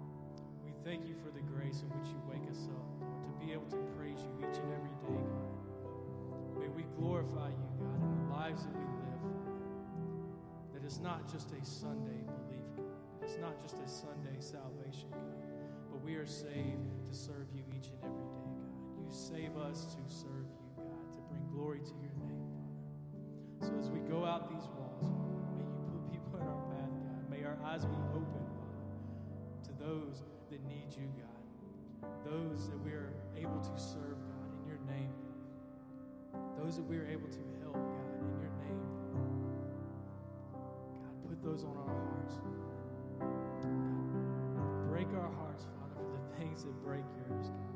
[0.69, 3.57] We thank you for the grace in which you wake us up, Lord, to be
[3.57, 6.61] able to praise you each and every day, God.
[6.61, 9.26] May we glorify you, God, in the lives that we live.
[10.77, 13.26] That it's not just a Sunday belief, God.
[13.26, 15.35] It's not just a Sunday salvation, God.
[16.06, 18.69] We are saved to serve you each and every day, God.
[19.02, 23.65] You save us to serve you, God, to bring glory to your name, Father.
[23.65, 25.10] So as we go out these walls,
[25.57, 27.26] may you put people in our path, God.
[27.34, 28.86] May our eyes be open, Father,
[29.65, 30.22] to those
[30.53, 31.41] that need you, God.
[32.22, 35.10] Those that we are able to serve, God, in your name.
[36.61, 38.86] Those that we are able to help, God, in your name.
[40.53, 42.38] God, put those on our hearts.
[46.56, 47.74] Things that break yours, God.